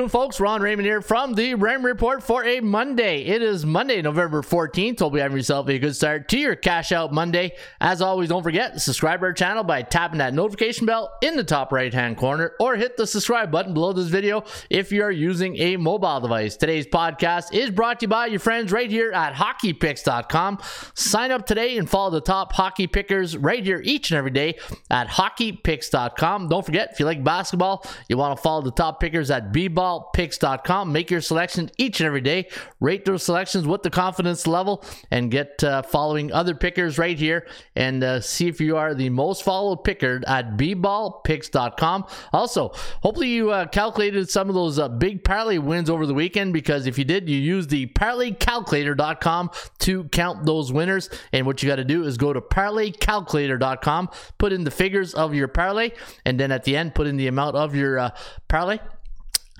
[0.00, 0.40] Doing, folks?
[0.40, 3.22] Ron Raymond here from the Raymond Report for a Monday.
[3.26, 5.00] It is Monday, November 14th.
[5.00, 7.52] Hope you having yourself a good start to your Cash Out Monday.
[7.82, 11.36] As always, don't forget, to subscribe to our channel by tapping that notification bell in
[11.36, 15.10] the top right-hand corner or hit the subscribe button below this video if you are
[15.10, 16.56] using a mobile device.
[16.56, 20.60] Today's podcast is brought to you by your friends right here at hockeypicks.com.
[20.94, 24.54] Sign up today and follow the top hockey pickers right here each and every day
[24.90, 26.48] at hockeypicks.com.
[26.48, 29.68] Don't forget, if you like basketball, you want to follow the top pickers at B
[29.90, 30.92] ballpicks.com.
[30.92, 32.48] Make your selection each and every day.
[32.80, 37.46] Rate those selections with the confidence level and get uh, following other pickers right here
[37.74, 42.06] and uh, see if you are the most followed picker at bballpicks.com.
[42.32, 42.70] Also,
[43.02, 46.86] hopefully you uh, calculated some of those uh, big parlay wins over the weekend because
[46.86, 51.10] if you did, you use the parlaycalculator.com to count those winners.
[51.32, 55.34] And what you got to do is go to parlaycalculator.com, put in the figures of
[55.34, 55.90] your parlay,
[56.24, 58.10] and then at the end, put in the amount of your uh,
[58.48, 58.78] parlay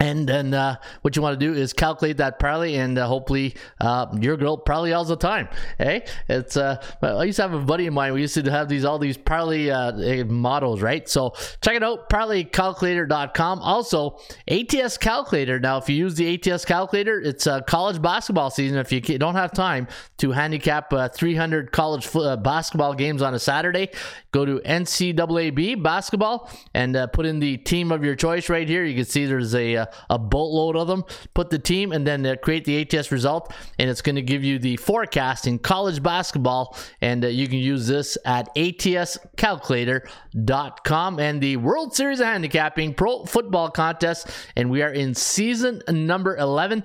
[0.00, 3.54] and then uh, what you want to do is calculate that parlay, and uh, hopefully
[3.80, 5.46] uh, your girl parlay all the time.
[5.76, 8.14] Hey, it's uh, I used to have a buddy of mine.
[8.14, 11.06] We used to have these all these parlay uh, eh, models, right?
[11.06, 13.58] So check it out, parlaycalculator.com.
[13.60, 14.18] Also,
[14.48, 15.60] ATS calculator.
[15.60, 18.78] Now, if you use the ATS calculator, it's uh, college basketball season.
[18.78, 19.86] If you don't have time
[20.16, 22.10] to handicap 300 college
[22.42, 23.90] basketball games on a Saturday,
[24.32, 28.84] go to NCAAB basketball and put in the team of your choice right here.
[28.84, 31.04] You can see there's a a boatload of them.
[31.34, 34.44] Put the team and then uh, create the ATS result, and it's going to give
[34.44, 36.76] you the forecast in college basketball.
[37.00, 43.24] And uh, you can use this at atscalculator.com and the World Series of Handicapping Pro
[43.24, 44.26] Football Contest.
[44.56, 46.84] And we are in season number 11.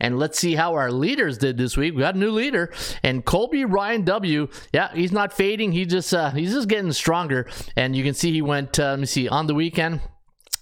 [0.00, 1.94] And let's see how our leaders did this week.
[1.94, 2.72] We got a new leader,
[3.02, 4.48] and Colby Ryan W.
[4.72, 5.72] Yeah, he's not fading.
[5.72, 7.46] He just uh, he's just getting stronger.
[7.76, 8.78] And you can see he went.
[8.78, 10.00] Uh, let me see on the weekend.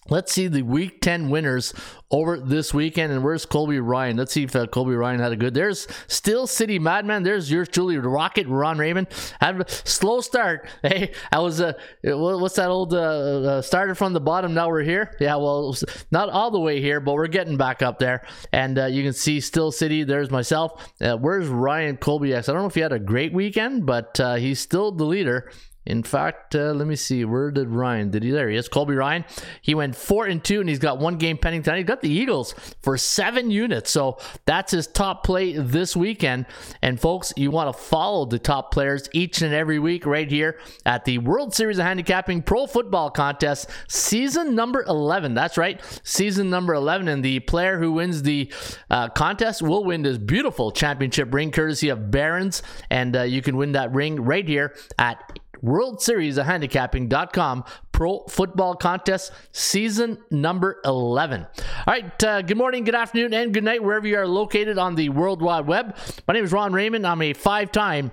[0.08, 1.72] Let's see the Week 10 winners
[2.10, 3.12] over this weekend.
[3.12, 4.16] And where's Colby Ryan?
[4.16, 5.54] Let's see if uh, Colby Ryan had a good.
[5.54, 7.22] There's Still City Madman.
[7.22, 9.06] There's yours truly, Rocket Ron Raymond.
[9.40, 10.68] Had a slow start.
[10.82, 14.82] Hey, I was, uh, what's that old, uh, uh, started from the bottom, now we're
[14.82, 15.16] here?
[15.20, 15.74] Yeah, well,
[16.10, 18.26] not all the way here, but we're getting back up there.
[18.52, 20.02] And uh, you can see Still City.
[20.02, 20.92] There's myself.
[21.00, 22.48] Uh, where's Ryan Colby X?
[22.48, 25.50] I don't know if he had a great weekend, but uh, he's still the leader.
[25.84, 27.24] In fact, uh, let me see.
[27.24, 28.10] Where did Ryan?
[28.10, 28.30] Did he?
[28.30, 28.68] There he is.
[28.68, 29.24] Colby Ryan.
[29.60, 31.78] He went four and two, and he's got one game pending tonight.
[31.78, 36.46] He got the Eagles for seven units, so that's his top play this weekend.
[36.82, 40.60] And folks, you want to follow the top players each and every week right here
[40.86, 45.34] at the World Series of Handicapping Pro Football Contest, season number eleven.
[45.34, 47.08] That's right, season number eleven.
[47.08, 48.52] And the player who wins the
[48.88, 53.56] uh, contest will win this beautiful championship ring, courtesy of Barons, and uh, you can
[53.56, 60.80] win that ring right here at World Series of Handicapping.com Pro Football Contest Season number
[60.84, 61.46] 11.
[61.46, 61.48] All
[61.86, 65.08] right, uh, good morning, good afternoon, and good night, wherever you are located on the
[65.08, 65.96] World Wide Web.
[66.26, 67.06] My name is Ron Raymond.
[67.06, 68.10] I'm a five time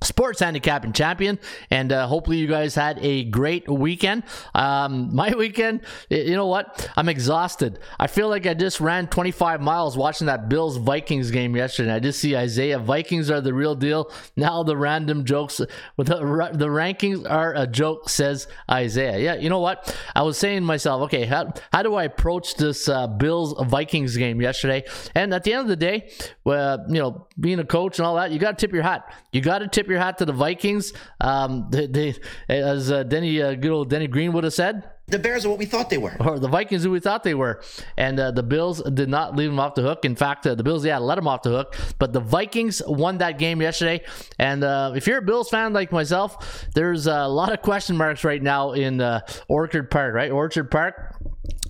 [0.00, 1.38] sports handicapping champion
[1.70, 4.22] and uh, hopefully you guys had a great weekend.
[4.54, 6.88] Um, my weekend you know what?
[6.96, 7.80] I'm exhausted.
[7.98, 11.92] I feel like i just ran 25 miles watching that bills vikings game yesterday.
[11.92, 14.12] I just see isaiah vikings are the real deal.
[14.36, 15.60] Now the random jokes
[15.96, 16.16] with the,
[16.52, 19.18] the rankings are a joke says isaiah.
[19.18, 19.96] Yeah you know what?
[20.14, 24.16] I was saying to myself okay how, how do i approach this uh, bills vikings
[24.16, 24.84] game yesterday?
[25.14, 26.10] And at the end of the day
[26.46, 29.12] uh, you know being a coach and all that you got to tip your hat.
[29.32, 30.92] You got to tip your hat to the Vikings.
[31.20, 32.14] Um, they, they
[32.48, 34.90] as uh, Denny, uh, good old Denny Green would have said.
[35.08, 37.32] The Bears are what we thought they were, or the Vikings who we thought they
[37.34, 37.62] were,
[37.96, 40.04] and uh, the Bills did not leave them off the hook.
[40.04, 43.16] In fact, uh, the Bills, yeah, let them off the hook, but the Vikings won
[43.18, 44.04] that game yesterday.
[44.38, 48.22] And uh, if you're a Bills fan like myself, there's a lot of question marks
[48.22, 50.30] right now in uh, Orchard Park, right?
[50.30, 51.16] Orchard Park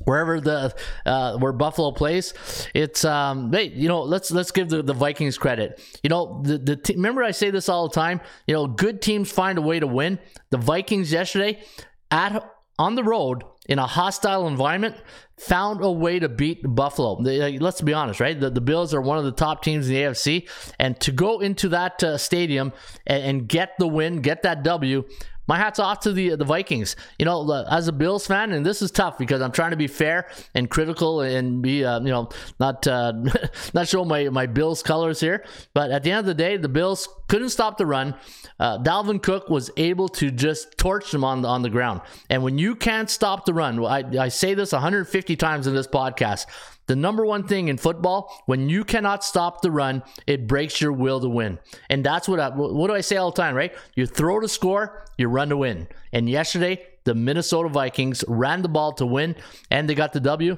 [0.05, 0.75] wherever the
[1.07, 2.35] uh, where Buffalo plays.
[2.75, 5.81] It's um, hey, you know, let's let's give the, the Vikings credit.
[6.03, 8.21] You know, the the remember I say this all the time.
[8.47, 10.19] You know, good teams find a way to win.
[10.51, 11.61] The Vikings yesterday
[12.11, 12.43] at
[12.79, 14.97] on the road in a hostile environment
[15.37, 17.23] found a way to beat Buffalo.
[17.23, 18.39] They, let's be honest, right?
[18.39, 20.49] The, the, Bills are one of the top teams in the AFC,
[20.79, 22.73] and to go into that uh, stadium
[23.07, 25.05] and, and, get the win, get that W,
[25.49, 26.95] my hat's off to the the Vikings.
[27.19, 29.87] You know, as a Bills fan, and this is tough because I'm trying to be
[29.87, 32.29] fair and critical and be, uh, you know,
[32.61, 33.13] not uh,
[33.75, 35.45] not show my my Bills colors here.
[35.75, 38.15] But at the end of the day, the Bills couldn't stop the run.
[38.61, 42.01] Uh, Dalvin Cook was able to just torch them on the, on the ground.
[42.29, 45.87] And when you can't stop the run, I, I say this 150 times in this
[45.87, 46.47] podcast.
[46.89, 50.93] The number one thing in football, when you cannot stop the run, it breaks your
[50.93, 51.59] will to win.
[51.91, 53.75] And that's what I, what do I say all the time, right?
[53.95, 55.87] You throw to score, you run to win.
[56.13, 59.37] And yesterday, the Minnesota Vikings ran the ball to win,
[59.71, 60.57] and they got the W.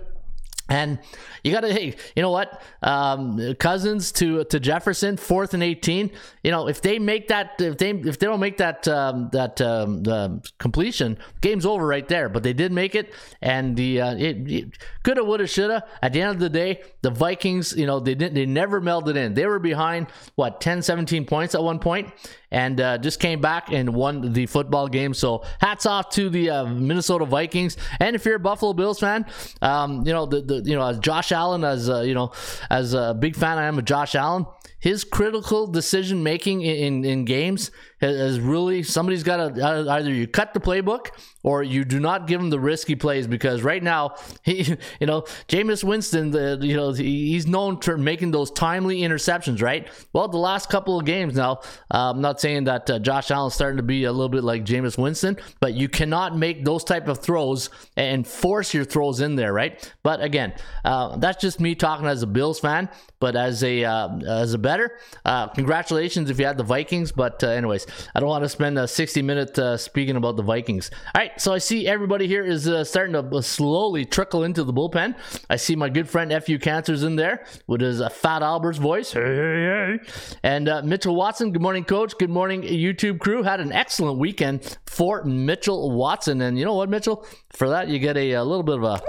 [0.71, 1.01] And
[1.43, 2.63] you got to, hey, you know what?
[2.83, 6.13] Um, Cousins to to Jefferson, fourth and eighteen.
[6.45, 9.61] You know, if they make that, if they if they don't make that um, that
[9.61, 12.29] um, completion, game's over right there.
[12.29, 13.13] But they did make it,
[13.43, 15.85] and the uh, it, it coulda, woulda, shoulda.
[16.03, 19.17] At the end of the day, the Vikings, you know, they didn't, they never melded
[19.17, 19.35] in.
[19.35, 20.07] They were behind
[20.37, 22.13] what 10, 17 points at one point,
[22.51, 25.15] and uh, just came back and won the football game.
[25.15, 27.77] So hats off to the uh, Minnesota Vikings.
[27.99, 29.27] And if you're a Buffalo Bills fan,
[29.63, 32.33] um, you know the, the you know as Josh Allen as uh, you know
[32.71, 34.47] as a big fan I am of Josh Allen
[34.79, 37.71] his critical decision making in, in, in games
[38.01, 41.09] has really somebody's got to uh, either you cut the playbook
[41.43, 45.23] or you do not give him the risky plays because right now he you know
[45.49, 49.89] Jameis Winston the you know he's known for making those timely interceptions right?
[50.13, 51.61] Well the last couple of games now
[51.93, 54.65] uh, I'm not saying that uh, Josh Allen's starting to be a little bit like
[54.65, 59.37] Jameis Winston but you cannot make those type of throws and force your throws in
[59.37, 59.93] there right?
[60.03, 60.55] But again
[60.85, 62.89] uh, that's just me talking as a Bills fan
[63.19, 67.43] but as a uh, as a better uh, congratulations if you had the Vikings but
[67.43, 70.91] anyways I don't want to spend a 60 minute uh, speaking about the Vikings.
[71.15, 74.65] All right, so I see everybody here is uh, starting to uh, slowly trickle into
[74.65, 75.15] the bullpen.
[75.49, 79.13] I see my good friend FU Cancers in there with his uh, Fat Albert's voice.
[79.13, 80.13] Hey, hey, hey.
[80.43, 82.17] And uh, Mitchell Watson, good morning, coach.
[82.19, 83.43] Good morning, YouTube crew.
[83.43, 86.41] Had an excellent weekend for Mitchell Watson.
[86.43, 87.27] And you know what, Mitchell?
[87.51, 89.03] For that, you get a, a little bit of a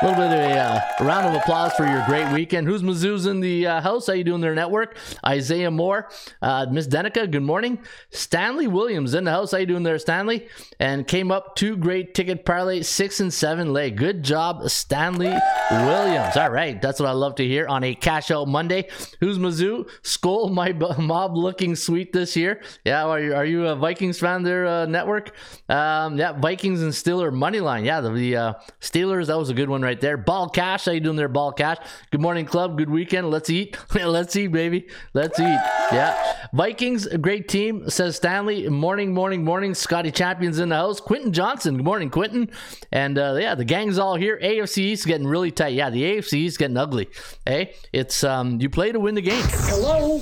[0.00, 2.68] a little bit of a uh, round of applause for your great weekend.
[2.68, 4.06] Who's Mizzou's in the uh, house?
[4.06, 4.96] How you doing there, network?
[5.26, 6.08] Isaiah Moore,
[6.40, 7.80] uh, Miss Denica, good morning.
[8.10, 9.50] Stanley Williams in the house.
[9.50, 10.46] How you doing there, Stanley?
[10.78, 13.96] And came up two great ticket parlay, six and seven leg.
[13.96, 15.34] Good job, Stanley
[15.70, 16.36] Williams.
[16.36, 18.88] All right, that's what I love to hear on a cash out Monday.
[19.18, 19.90] Who's Mizzou?
[20.02, 22.62] Skull, my mob looking sweet this year.
[22.84, 25.32] Yeah, are you, are you a Vikings fan there, uh, network?
[25.68, 27.84] Um, yeah, Vikings and Steelers money line.
[27.84, 30.16] Yeah, the, the uh, Steelers, that was a good one right there.
[30.16, 31.78] Ball Cash, how you doing there, Ball Cash?
[32.10, 32.76] Good morning, club.
[32.76, 33.30] Good weekend.
[33.30, 33.76] Let's eat.
[33.94, 34.88] Let's eat, baby.
[35.14, 35.58] Let's eat.
[35.92, 36.36] Yeah.
[36.52, 38.68] Vikings, a great team, says Stanley.
[38.68, 39.74] Morning, morning, morning.
[39.74, 41.00] Scotty Champions in the house.
[41.00, 41.76] Quentin Johnson.
[41.76, 42.50] Good morning, Quentin.
[42.92, 44.38] And uh, yeah, the gang's all here.
[44.42, 45.74] AFC East getting really tight.
[45.74, 47.08] Yeah, the AFC East getting ugly.
[47.46, 49.44] Hey, it's um, you play to win the game.
[49.48, 50.20] Hello.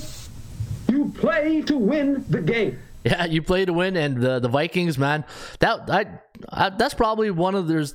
[0.88, 2.78] You play to win the game.
[3.04, 5.24] Yeah, you play to win, and the the Vikings, man,
[5.60, 6.06] that I,
[6.48, 7.94] I that's probably one of there's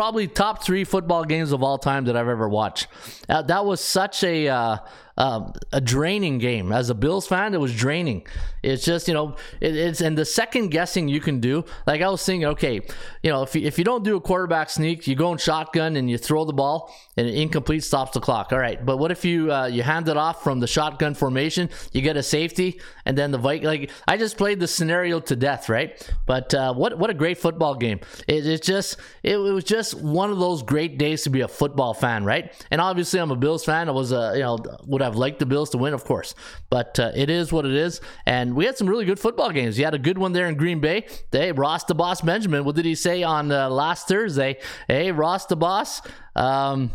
[0.00, 2.86] probably top three football games of all time that I've ever watched.
[3.28, 4.78] Uh, that was such a uh,
[5.20, 6.72] um, a draining game.
[6.72, 8.26] As a Bills fan, it was draining.
[8.62, 11.64] It's just you know it, it's and the second guessing you can do.
[11.86, 12.80] Like I was thinking, okay,
[13.22, 15.96] you know if you, if you don't do a quarterback sneak, you go in shotgun
[15.96, 18.50] and you throw the ball and incomplete stops the clock.
[18.52, 21.68] All right, but what if you uh, you hand it off from the shotgun formation,
[21.92, 25.68] you get a safety, and then the like I just played the scenario to death,
[25.68, 26.10] right?
[26.24, 28.00] But uh, what what a great football game.
[28.26, 31.48] It, it's just it, it, was just one of those great days to be a
[31.48, 32.54] football fan, right?
[32.70, 33.88] And obviously I'm a Bills fan.
[33.88, 36.34] I was a you know would have liked the Bills to win, of course,
[36.70, 38.00] but uh, it is what it is.
[38.26, 39.78] And we had some really good football games.
[39.78, 41.06] You had a good one there in Green Bay.
[41.30, 42.64] Hey, Ross the Boss Benjamin.
[42.64, 44.58] What did he say on uh, last Thursday?
[44.88, 46.00] Hey, Ross the Boss.
[46.34, 46.92] Um,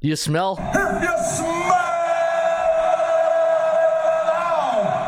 [0.00, 0.58] you smell?
[0.74, 1.97] you smell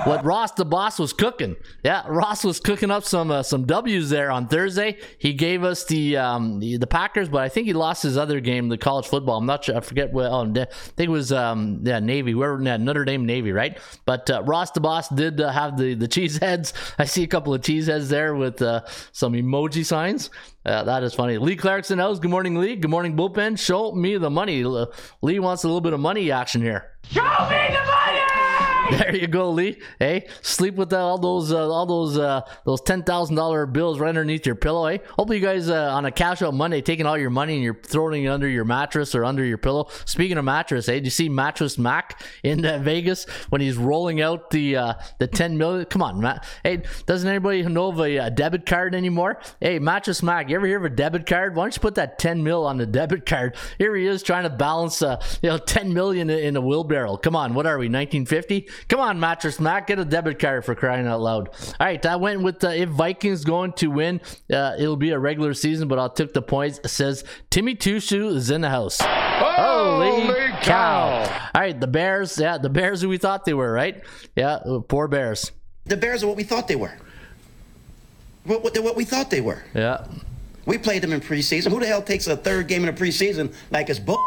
[0.05, 1.57] what Ross the boss was cooking.
[1.83, 4.99] Yeah, Ross was cooking up some uh, some W's there on Thursday.
[5.19, 8.41] He gave us the, um, the, the Packers, but I think he lost his other
[8.41, 9.39] game, the college football.
[9.39, 9.77] I'm not sure.
[9.77, 10.27] I forget what.
[10.27, 12.33] Oh, I think it was um, yeah Navy.
[12.33, 13.79] Whoever yeah, Notre Dame Navy, right?
[14.05, 16.73] But uh, Ross the boss did uh, have the the cheese heads.
[16.99, 20.31] I see a couple of cheese heads there with uh, some emoji signs.
[20.65, 21.39] Uh, that is funny.
[21.39, 22.21] Lee Clarkson knows.
[22.21, 22.77] Good morning, Lee.
[22.77, 23.59] Good morning, bullpen.
[23.59, 24.63] Show me the money.
[25.23, 26.93] Lee wants a little bit of money action here.
[27.11, 28.10] Show me the money.
[29.01, 29.79] There you go, Lee.
[29.99, 34.09] Hey, sleep with all those uh, all those uh, those ten thousand dollar bills right
[34.09, 34.89] underneath your pillow.
[34.89, 37.63] Hey, hopefully you guys uh, on a cash out Monday taking all your money and
[37.63, 39.89] you're throwing it under your mattress or under your pillow.
[40.07, 44.21] Speaking of mattress, hey, did you see Mattress Mac in uh, Vegas when he's rolling
[44.21, 45.85] out the uh, the ten million?
[45.87, 46.45] Come on, Matt.
[46.65, 49.41] Hey, doesn't anybody know of a, a debit card anymore?
[49.61, 51.55] Hey, Mattress Mac, you ever hear of a debit card?
[51.55, 53.57] Why don't you put that ten mil on the debit card?
[53.79, 57.17] Here he is trying to balance you know ten million in a wheelbarrow.
[57.17, 57.87] Come on, what are we?
[57.87, 58.69] 1950?
[58.89, 61.49] Come on, Mattress Mac, get a debit card for crying out loud.
[61.49, 64.21] All right, I went with uh, if Vikings going to win,
[64.53, 66.81] uh, it'll be a regular season, but I'll take the points.
[66.85, 68.99] It says Timmy Tushu is in the house.
[69.01, 71.23] Holy, cow.
[71.55, 72.39] All right, the Bears.
[72.39, 74.03] Yeah, the Bears who we thought they were, right?
[74.37, 75.53] Yeah, uh, poor Bears.
[75.85, 76.93] The Bears are what we thought they were.
[78.45, 79.63] What, what, what we thought they were.
[79.75, 80.07] Yeah.
[80.67, 81.71] We played them in preseason.
[81.71, 84.25] Who the hell takes a third game in the preseason like it's bull?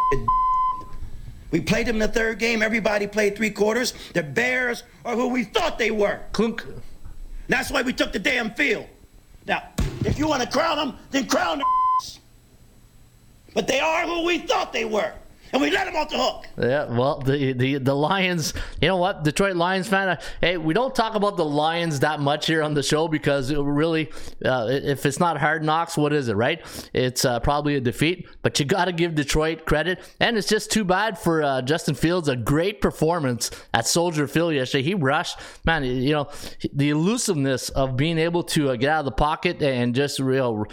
[1.54, 2.64] We played them in the third game.
[2.64, 3.94] Everybody played three quarters.
[4.16, 6.20] The Bears are who we thought they were.
[6.32, 6.66] Clunk.
[7.48, 8.88] That's why we took the damn field.
[9.46, 9.62] Now,
[10.04, 11.68] if you want to crown them, then crown them.
[13.54, 15.14] But they are who we thought they were.
[15.54, 16.48] And we let them off the hook.
[16.58, 18.54] Yeah, well, the the the Lions.
[18.82, 20.10] You know what, Detroit Lions fan.
[20.10, 23.52] uh, Hey, we don't talk about the Lions that much here on the show because
[23.52, 24.12] it really,
[24.44, 26.60] uh, if it's not hard knocks, what is it, right?
[26.94, 28.28] It's uh, probably a defeat.
[28.42, 31.94] But you got to give Detroit credit, and it's just too bad for uh, Justin
[31.94, 32.28] Fields.
[32.30, 34.84] A great performance at Soldier Field yesterday.
[34.84, 35.84] He rushed, man.
[35.84, 36.30] You know,
[36.74, 40.66] the elusiveness of being able to uh, get out of the pocket and just real.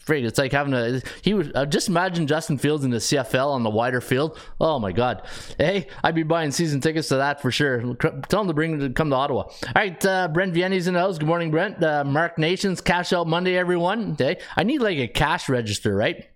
[0.00, 1.00] Freak, it's like having a.
[1.22, 4.25] He would uh, just imagine Justin Fields in the CFL on the wider field.
[4.60, 5.26] Oh my God!
[5.58, 7.94] Hey, I'd be buying season tickets to that for sure.
[7.94, 9.42] Tell them to bring to come to Ottawa.
[9.42, 11.18] All right, uh, Brent Vianney's in the house.
[11.18, 11.82] Good morning, Brent.
[11.82, 14.12] Uh, Mark Nations cash out Monday, everyone.
[14.12, 16.26] Okay, I need like a cash register, right?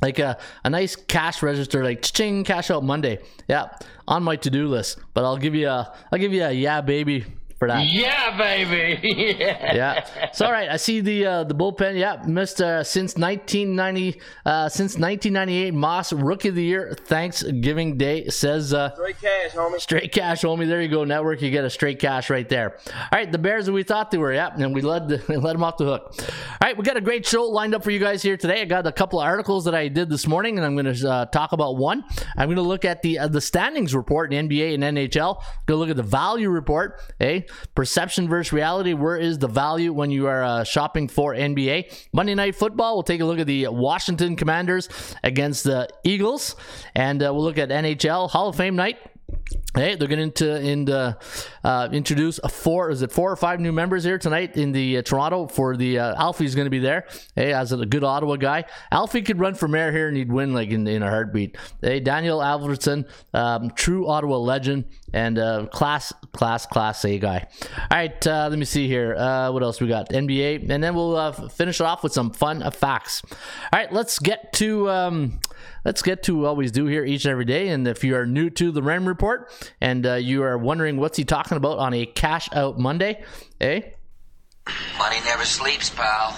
[0.00, 3.20] Like a, a nice cash register, like ching, cash out Monday.
[3.48, 3.68] Yeah,
[4.08, 4.98] on my to do list.
[5.14, 7.24] But I'll give you a, I'll give you a yeah, baby
[7.62, 7.86] for that.
[7.86, 9.36] Yeah, baby.
[9.38, 9.74] yeah.
[9.74, 10.68] Yeah, it's all right.
[10.68, 11.96] I see the uh, the bullpen.
[11.96, 15.72] Yeah, missed uh, since 1990, uh, since 1998.
[15.72, 19.80] Moss Rookie of the Year Thanksgiving Day says uh, Straight cash, homie.
[19.80, 20.66] straight cash, homie.
[20.66, 21.40] There you go, network.
[21.40, 22.78] You get a straight cash right there.
[22.88, 24.32] All right, the Bears that we thought they were.
[24.32, 26.16] Yeah, and we led the, we let them off the hook.
[26.18, 26.26] All
[26.62, 28.62] right, we got a great show lined up for you guys here today.
[28.62, 31.08] I got a couple of articles that I did this morning, and I'm going to
[31.08, 32.02] uh, talk about one.
[32.36, 35.40] I'm going to look at the uh, the standings report in NBA and NHL.
[35.66, 37.00] Go look at the value report.
[37.20, 38.92] Hey, perception versus reality.
[38.92, 42.08] Where is the value when you are uh, shopping for NBA?
[42.12, 42.94] Monday Night Football.
[42.94, 44.88] We'll take a look at the Washington Commanders
[45.22, 46.56] against the Eagles,
[46.94, 48.98] and uh, we'll look at NHL Hall of Fame night.
[49.74, 51.16] Hey, they're going to in the,
[51.64, 52.90] uh, introduce a four.
[52.90, 55.98] Is it four or five new members here tonight in the uh, Toronto for the
[55.98, 57.06] uh, Alfie's going to be there.
[57.34, 60.52] Hey, as a good Ottawa guy, Alfie could run for mayor here and he'd win
[60.52, 61.56] like in, in a heartbeat.
[61.80, 65.38] Hey, Daniel Alfredsson, um, true Ottawa legend and
[65.70, 67.46] class class class A guy.
[67.78, 69.14] All right, uh, let me see here.
[69.14, 70.10] Uh, what else we got?
[70.10, 73.22] NBA, and then we'll uh, finish it off with some fun facts.
[73.30, 73.38] All
[73.72, 75.40] right, let's get to um,
[75.84, 77.68] let's get to what we do here each and every day.
[77.68, 81.16] And if you are new to the Raymond report and uh, you are wondering what's
[81.16, 83.22] he talking about on a cash out Monday,
[83.60, 83.80] eh?
[84.98, 86.36] Money never sleeps, pal.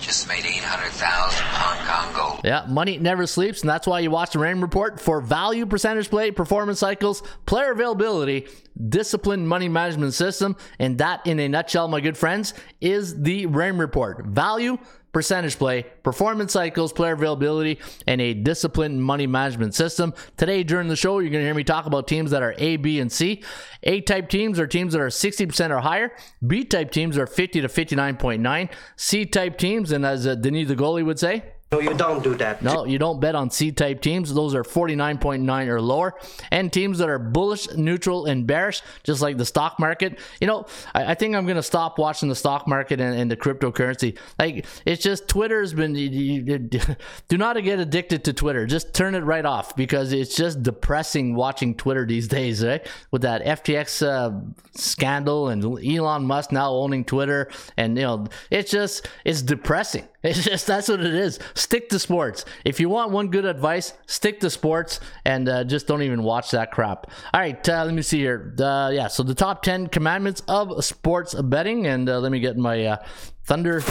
[0.00, 2.40] Just made 800,000 Hong Kong gold.
[2.44, 6.10] Yeah, money never sleeps, and that's why you watch the Raymond report for value, percentage
[6.10, 8.46] play, performance cycles, player availability,
[8.86, 13.80] disciplined money management system, and that, in a nutshell, my good friends, is the Raymond
[13.80, 14.26] report.
[14.26, 14.76] Value,
[15.14, 20.12] percentage play, performance cycles, player availability, and a disciplined money management system.
[20.36, 22.76] Today, during the show, you're going to hear me talk about teams that are A,
[22.76, 23.42] B, and C.
[23.84, 26.12] A type teams are teams that are 60% or higher.
[26.46, 28.70] B type teams are 50 to 59.9.
[28.96, 32.34] C type teams, and as uh, Denis the goalie would say, No, you don't do
[32.36, 32.62] that.
[32.62, 34.32] no, you don't bet on C type teams.
[34.32, 36.14] Those are 49.9 or lower.
[36.52, 40.18] And teams that are bullish, neutral, and bearish, just like the stock market.
[40.40, 43.28] You know, I, I think I'm going to stop watching the stock market and, and
[43.28, 44.16] the cryptocurrency.
[44.38, 45.96] Like, it's just Twitter's been.
[45.96, 46.68] You, you-
[47.28, 48.66] do not get addicted to Twitter.
[48.66, 52.86] Just turn it right off because it's just depressing watching Twitter these days, right?
[53.10, 54.40] With that FTX uh,
[54.76, 57.50] scandal and Elon Musk now owning Twitter.
[57.76, 60.06] And, you know, it's just, it's depressing.
[60.34, 61.38] It's just that's what it is.
[61.52, 62.46] Stick to sports.
[62.64, 66.50] If you want one good advice, stick to sports and uh, just don't even watch
[66.52, 67.10] that crap.
[67.34, 68.54] All right, uh, let me see here.
[68.58, 72.56] Uh, yeah, so the top ten commandments of sports betting, and uh, let me get
[72.56, 72.96] my uh,
[73.44, 73.82] thunder.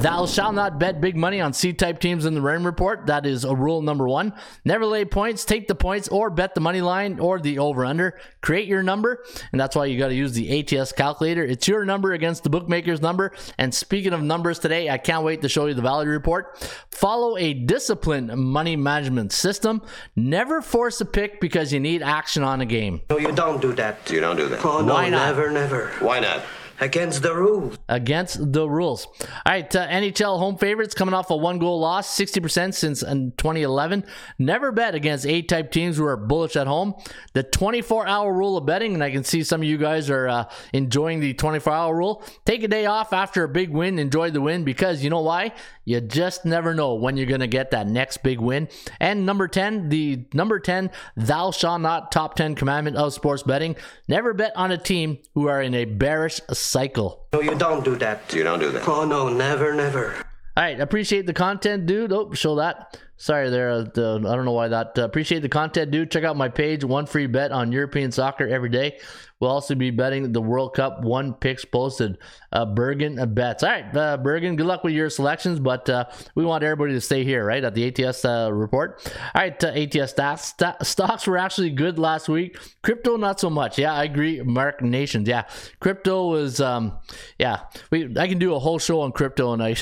[0.00, 3.06] Thou shalt not bet big money on C type teams in the Raymond report.
[3.06, 4.32] That is a rule number one.
[4.64, 8.16] Never lay points, take the points, or bet the money line or the over under.
[8.40, 11.42] Create your number, and that's why you got to use the ATS calculator.
[11.42, 13.32] It's your number against the bookmaker's number.
[13.58, 16.56] And speaking of numbers today, I can't wait to show you the value report.
[16.92, 19.82] Follow a disciplined money management system.
[20.14, 23.00] Never force a pick because you need action on a game.
[23.10, 24.08] No, you don't do that.
[24.08, 24.64] You don't do that.
[24.64, 25.26] Oh, no, Why not?
[25.26, 25.88] never, never.
[25.98, 26.42] Why not?
[26.80, 27.76] Against the rules.
[27.88, 29.06] against the rules.
[29.06, 33.32] All right, uh, NHL home favorites coming off a one goal loss, 60% since in
[33.36, 34.04] 2011.
[34.38, 36.94] Never bet against A type teams who are bullish at home.
[37.32, 40.28] The 24 hour rule of betting, and I can see some of you guys are
[40.28, 42.22] uh, enjoying the 24 hour rule.
[42.44, 45.52] Take a day off after a big win, enjoy the win because you know why?
[45.88, 48.68] You just never know when you're going to get that next big win.
[49.00, 53.74] And number 10, the number 10, thou shalt not top 10 commandment of sports betting.
[54.06, 57.26] Never bet on a team who are in a bearish cycle.
[57.32, 58.34] No, you don't do that.
[58.34, 58.86] You don't do that.
[58.86, 60.14] Oh, no, never, never.
[60.58, 62.12] All right, appreciate the content, dude.
[62.12, 62.98] Oh, show that.
[63.20, 63.70] Sorry, there.
[63.70, 64.96] Uh, I don't know why that.
[64.96, 66.10] Uh, appreciate the content, dude.
[66.10, 66.84] Check out my page.
[66.84, 69.00] One free bet on European soccer every day.
[69.40, 71.02] We'll also be betting the World Cup.
[71.04, 72.18] One picks posted.
[72.52, 73.62] Uh, Bergen bets.
[73.62, 74.56] All right, uh, Bergen.
[74.56, 77.74] Good luck with your selections, but uh, we want everybody to stay here, right, at
[77.74, 79.00] the ATS uh, report.
[79.34, 80.56] All right, uh, ATS stats.
[80.58, 82.58] St- stocks were actually good last week.
[82.82, 83.78] Crypto, not so much.
[83.78, 84.40] Yeah, I agree.
[84.42, 85.28] Mark Nations.
[85.28, 85.44] Yeah,
[85.78, 86.60] crypto was.
[86.60, 86.98] Um,
[87.38, 87.60] yeah,
[87.90, 88.16] we.
[88.16, 89.74] I can do a whole show on crypto and I.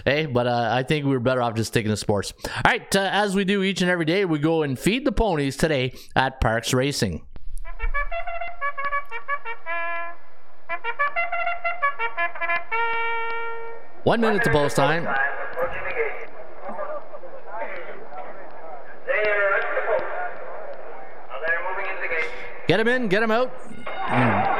[0.04, 2.23] hey, but I think we were better off just sticking to sports.
[2.32, 5.12] All right, uh, as we do each and every day, we go and feed the
[5.12, 7.26] ponies today at Parx Racing.
[14.04, 15.08] One minute to post time.
[22.66, 24.53] Get him in, get him out.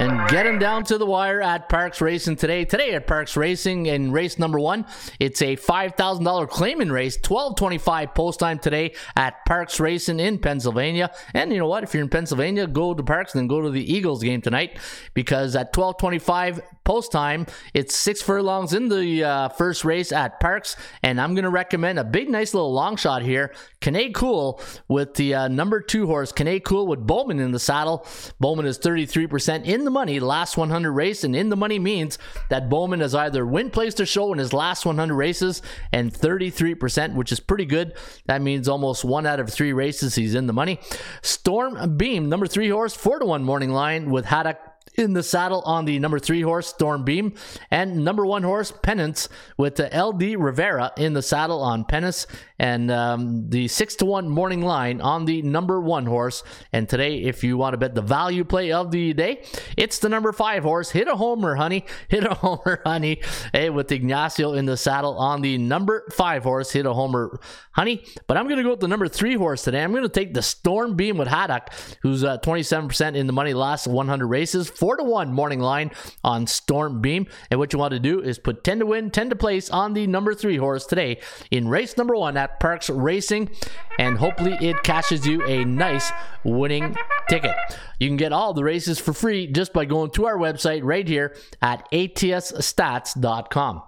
[0.00, 2.64] And get him down to the wire at Parx Racing today.
[2.64, 4.86] Today at Parx Racing in race number one,
[5.18, 11.10] it's a $5,000 claiming race, 1225 post time today at Parx Racing in Pennsylvania.
[11.34, 11.84] And you know what?
[11.84, 14.78] If you're in Pennsylvania, go to Parks and then go to the Eagles game tonight
[15.12, 20.74] because at 1225 post time, it's six furlongs in the uh, first race at Parx.
[21.04, 23.54] And I'm going to recommend a big, nice little long shot here.
[23.80, 28.04] Kane Cool with the uh, number two horse, Kane Cool with Bowman in the saddle.
[28.40, 32.68] Bowman is 33% in the money last 100 race, and in the money means that
[32.68, 35.62] Bowman has either win, place or show in his last 100 races,
[35.92, 37.94] and 33%, which is pretty good.
[38.26, 40.80] That means almost one out of three races he's in the money.
[41.22, 44.58] Storm Beam, number three horse, four to one morning line with Haddock
[45.00, 47.34] in the saddle on the number three horse, Storm Beam,
[47.70, 52.26] and number one horse, Penance, with LD Rivera in the saddle on Penance,
[52.58, 56.42] and um, the six to one morning line on the number one horse.
[56.72, 59.42] And today, if you want to bet the value play of the day,
[59.76, 63.90] it's the number five horse, Hit a Homer, honey, Hit a Homer, honey, hey, with
[63.90, 67.40] Ignacio in the saddle on the number five horse, Hit a Homer,
[67.72, 68.04] honey.
[68.26, 69.82] But I'm going to go with the number three horse today.
[69.82, 71.70] I'm going to take the Storm Beam with Haddock,
[72.02, 75.90] who's uh, 27% in the money last 100 races four to one morning line
[76.24, 77.26] on Storm Beam.
[77.50, 79.94] And what you want to do is put 10 to win, 10 to place on
[79.94, 83.50] the number three horse today in race number one at Parx Racing.
[83.98, 86.10] And hopefully it cashes you a nice
[86.44, 86.96] winning
[87.28, 87.54] ticket.
[87.98, 91.06] You can get all the races for free just by going to our website right
[91.06, 93.82] here at atsstats.com.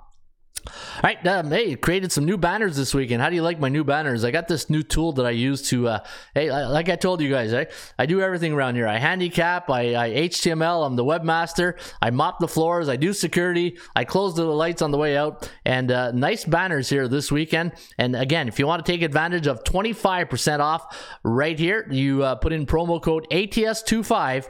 [0.65, 0.73] All
[1.03, 3.21] right, um, hey, created some new banners this weekend.
[3.21, 4.25] How do you like my new banners?
[4.25, 5.99] I got this new tool that I use to, uh,
[6.35, 7.67] hey, like I told you guys, I,
[7.99, 8.87] I do everything around here.
[8.87, 13.79] I handicap, I, I HTML, I'm the webmaster, I mop the floors, I do security,
[13.97, 17.73] I close the lights on the way out, and uh, nice banners here this weekend.
[17.99, 22.37] And again, if you want to take advantage of 25% off right here, you uh,
[22.37, 24.49] put in promo code ATS25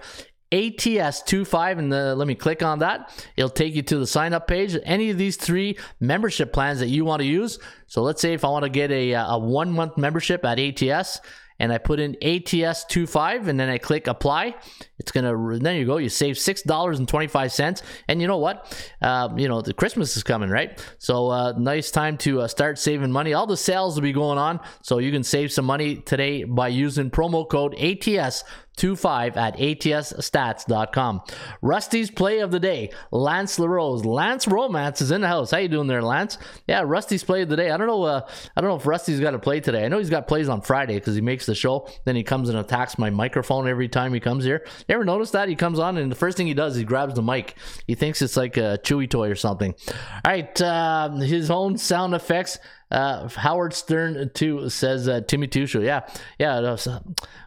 [0.52, 3.10] ATS25 and the, let me click on that.
[3.36, 4.76] It'll take you to the sign up page.
[4.84, 7.58] Any of these three membership plans that you want to use.
[7.86, 10.58] So let's say if I want to get a, uh, a one month membership at
[10.60, 11.20] ATS
[11.58, 14.54] and I put in ATS25 and then I click apply,
[15.02, 15.58] it's gonna.
[15.58, 15.98] There you go.
[15.98, 17.82] You save six dollars and twenty five cents.
[18.08, 18.72] And you know what?
[19.02, 20.82] Uh, you know the Christmas is coming, right?
[20.98, 23.34] So uh, nice time to uh, start saving money.
[23.34, 26.68] All the sales will be going on, so you can save some money today by
[26.68, 28.44] using promo code ATS.
[28.76, 31.20] 25 at atsstats.com.
[31.60, 34.04] Rusty's play of the day, Lance LaRose.
[34.04, 35.50] Lance Romance is in the house.
[35.50, 36.38] How you doing there, Lance?
[36.66, 37.70] Yeah, Rusty's play of the day.
[37.70, 38.02] I don't know.
[38.02, 39.84] Uh, I don't know if Rusty's got a play today.
[39.84, 41.88] I know he's got plays on Friday because he makes the show.
[42.04, 44.66] Then he comes and attacks my microphone every time he comes here.
[44.92, 47.14] You ever notice that he comes on and the first thing he does, he grabs
[47.14, 47.56] the mic.
[47.86, 49.74] He thinks it's like a Chewy toy or something.
[49.88, 52.58] All right, uh, his own sound effects.
[52.90, 55.82] Uh, Howard Stern too says uh, Timmy Tusho.
[55.82, 56.06] Yeah,
[56.38, 56.56] yeah.
[56.58, 57.00] uh,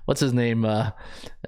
[0.05, 0.65] What's his name?
[0.65, 0.89] Uh,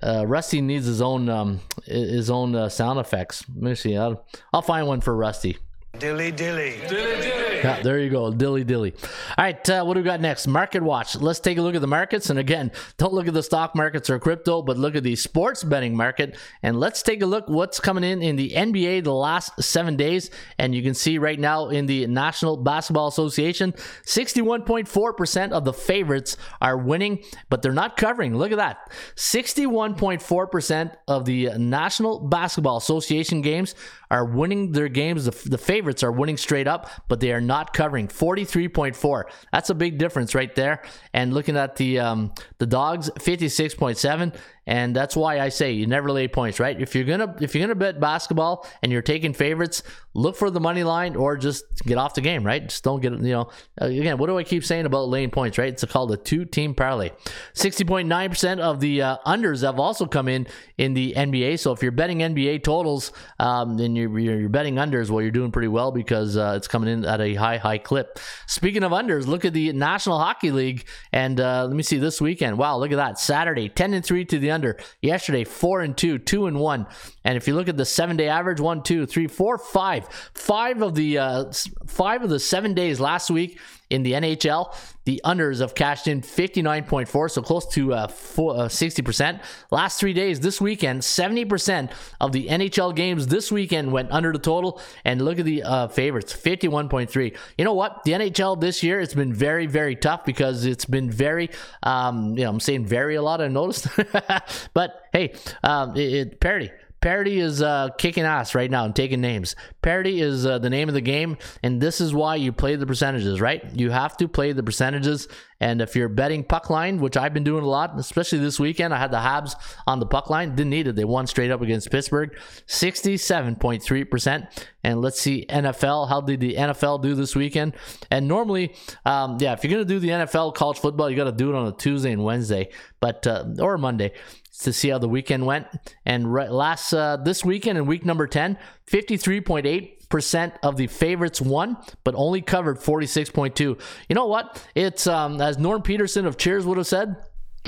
[0.04, 3.44] uh, Rusty needs his own um, his own sound effects.
[3.56, 3.98] Let me see.
[3.98, 5.58] I'll, I'll find one for Rusty.
[6.00, 6.76] Dilly dilly.
[6.88, 7.58] Dilly dilly.
[7.58, 8.94] Yeah, there you go, dilly dilly.
[9.38, 10.46] All right, uh, what do we got next?
[10.46, 11.16] Market watch.
[11.16, 12.30] Let's take a look at the markets.
[12.30, 15.64] And again, don't look at the stock markets or crypto, but look at the sports
[15.64, 16.38] betting market.
[16.62, 20.30] And let's take a look what's coming in in the NBA the last seven days.
[20.60, 23.74] And you can see right now in the National Basketball Association,
[24.06, 28.38] 61.4% of the favorites are winning, but they're not covering.
[28.38, 28.92] Look at that.
[29.16, 33.74] 61.4% of the National Basketball Association games
[34.10, 35.26] are winning their games.
[35.26, 39.24] The, the favorites are winning straight up, but they are not covering 43.4.
[39.52, 40.82] That's a big difference right there.
[41.14, 44.36] And looking at the um, the dogs, 56.7.
[44.68, 46.80] And that's why I say you never lay points, right?
[46.80, 49.82] If you're gonna if you're gonna bet basketball and you're taking favorites,
[50.14, 52.68] look for the money line or just get off the game, right?
[52.68, 53.50] Just don't get you know.
[53.78, 55.70] Again, what do I keep saying about laying points, right?
[55.70, 57.12] It's called a two team parlay.
[57.54, 61.60] 60.9 percent of the uh, unders have also come in in the NBA.
[61.60, 65.10] So if you're betting NBA totals, um, then you're, you're, betting unders.
[65.10, 68.20] Well, you're doing pretty well because uh, it's coming in at a high high clip.
[68.48, 72.20] Speaking of unders, look at the National Hockey League and uh, let me see this
[72.20, 72.58] weekend.
[72.58, 73.18] Wow, look at that!
[73.18, 74.80] Saturday, 10 and three to the under.
[75.04, 76.88] Yesterday, four and two, two and one.
[77.24, 80.82] And if you look at the seven day average, one, two, three, four, five, five
[80.82, 81.52] of the uh,
[81.86, 86.22] five of the seven days last week in the NHL, the unders have cashed in
[86.22, 89.42] 59.4, so close to uh, four, uh, 60%.
[89.72, 94.40] Last three days, this weekend, 70% of the NHL games this weekend went under the
[94.40, 94.82] total.
[95.06, 97.38] And look at the uh, favorites, 51.3.
[97.58, 98.04] You know what?
[98.04, 101.50] The NHL this year, it's been very, very tough because it's been very,
[101.84, 103.88] um, you know, I'm saying very a lot, I noticed.
[104.74, 106.72] but hey, um, it, it parity.
[107.02, 109.56] Parity is uh, kicking ass right now and taking names.
[109.82, 112.88] Parody is uh, the name of the game, and this is why you play the
[112.88, 113.64] percentages, right?
[113.74, 115.28] You have to play the percentages.
[115.60, 118.94] And if you're betting puck line, which I've been doing a lot, especially this weekend,
[118.94, 119.56] I had the Habs
[119.88, 120.52] on the puck line.
[120.52, 120.96] Didn't need it.
[120.96, 124.66] They won straight up against Pittsburgh, 67.3%.
[124.84, 126.10] And let's see, NFL.
[126.10, 127.76] How did the NFL do this weekend?
[128.12, 131.26] And normally, um, yeah, if you're going to do the NFL college football, you got
[131.26, 134.14] to do it on a Tuesday and Wednesday, but uh, or Monday
[134.60, 135.68] to see how the weekend went.
[136.06, 138.58] And right, last uh, this weekend in week number 10,
[138.90, 143.60] 53.8% of the favorites won, but only covered 46.2.
[143.60, 143.78] You
[144.16, 144.64] know what?
[144.76, 147.16] It's um, as Norm Peterson of Cheers would have said.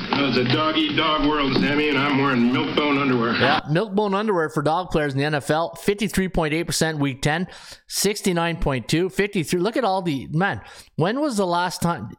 [0.02, 3.34] It's a dog eat dog world, Sammy, and I'm wearing milk bone underwear.
[3.34, 5.78] Yeah, milk bone underwear for dog players in the NFL.
[5.78, 7.47] 53.8% week 10,
[7.89, 9.60] 69.2, 53.
[9.60, 10.62] Look at all the man.
[10.95, 12.12] When was the last time?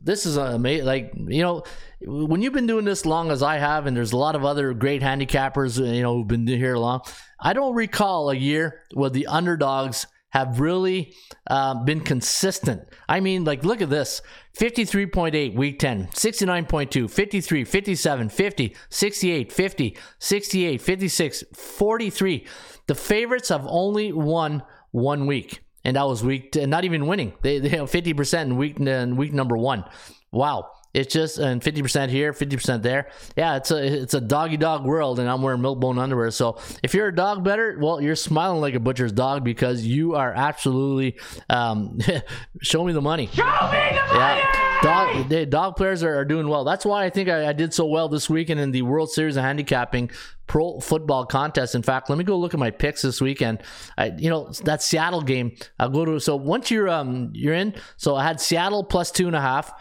[0.00, 0.86] This is amazing.
[0.86, 1.64] Like, you know,
[2.02, 4.72] when you've been doing this long as I have, and there's a lot of other
[4.72, 7.02] great handicappers, you know, who've been here long,
[7.38, 11.12] I don't recall a year where the underdogs have really
[11.48, 12.82] uh, been consistent.
[13.08, 14.22] I mean, like, look at this
[14.56, 22.46] 53.8 week 10, 69.2, 53, 57, 50, 68, 50, 68, 56, 43.
[22.86, 27.34] The favorites have only won one week, and that was week, t- not even winning.
[27.42, 29.84] They, they have 50% in week, in week number one.
[30.30, 30.70] Wow.
[30.92, 33.08] It's just and fifty percent here, fifty percent there.
[33.36, 36.30] Yeah, it's a it's a doggy dog world, and I'm wearing milk bone underwear.
[36.32, 40.16] So if you're a dog better, well, you're smiling like a butcher's dog because you
[40.16, 41.16] are absolutely
[41.48, 41.98] um,
[42.62, 43.26] show me the money.
[43.28, 44.40] Show me the money.
[44.42, 46.64] Yeah, dog dog players are, are doing well.
[46.64, 49.36] That's why I think I, I did so well this weekend in the World Series
[49.36, 50.10] of Handicapping
[50.46, 51.76] pro football contest.
[51.76, 53.62] In fact, let me go look at my picks this weekend.
[53.96, 55.54] I, you know that Seattle game.
[55.78, 57.74] I'll go to so once you're um you're in.
[57.96, 59.72] So I had Seattle plus two and a half.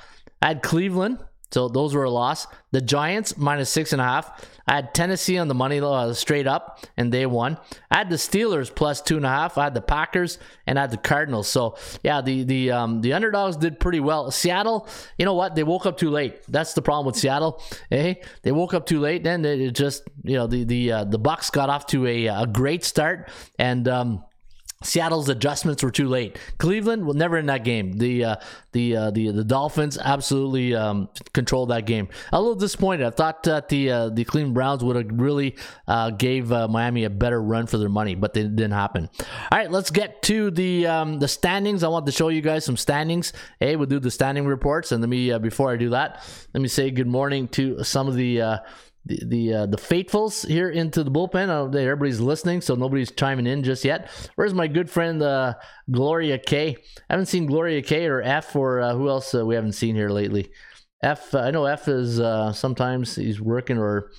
[0.41, 1.19] I had Cleveland,
[1.51, 2.47] so those were a loss.
[2.71, 4.47] The Giants minus six and a half.
[4.67, 7.57] I had Tennessee on the money uh, straight up, and they won.
[7.89, 9.57] I had the Steelers plus two and a half.
[9.57, 11.47] I had the Packers and I had the Cardinals.
[11.47, 14.29] So yeah, the the um, the underdogs did pretty well.
[14.29, 15.55] Seattle, you know what?
[15.55, 16.43] They woke up too late.
[16.47, 17.63] That's the problem with Seattle.
[17.89, 19.23] Hey, they woke up too late.
[19.23, 22.45] Then it just you know the the uh, the Bucks got off to a a
[22.45, 23.87] great start and.
[23.87, 24.23] Um,
[24.81, 26.39] Seattle's adjustments were too late.
[26.57, 27.97] Cleveland was never in that game.
[27.97, 28.35] The uh,
[28.71, 32.07] the uh, the the Dolphins absolutely um, controlled that game.
[32.31, 33.05] A little disappointed.
[33.05, 37.03] I thought that the uh, the Cleveland Browns would have really uh, gave uh, Miami
[37.03, 39.09] a better run for their money, but it didn't happen.
[39.19, 41.83] All right, let's get to the um, the standings.
[41.83, 43.33] I want to show you guys some standings.
[43.59, 46.61] Hey, we'll do the standing reports, and let me uh, before I do that, let
[46.61, 48.61] me say good morning to some of the
[49.05, 51.75] the the uh, the faithfuls here into the bullpen.
[51.75, 54.09] everybody's listening, so nobody's chiming in just yet.
[54.35, 55.53] Where's my good friend uh,
[55.89, 56.77] Gloria K?
[57.09, 59.95] I haven't seen Gloria K or F or uh, who else uh, we haven't seen
[59.95, 60.51] here lately.
[61.01, 64.11] F, uh, I know F is uh, sometimes he's working or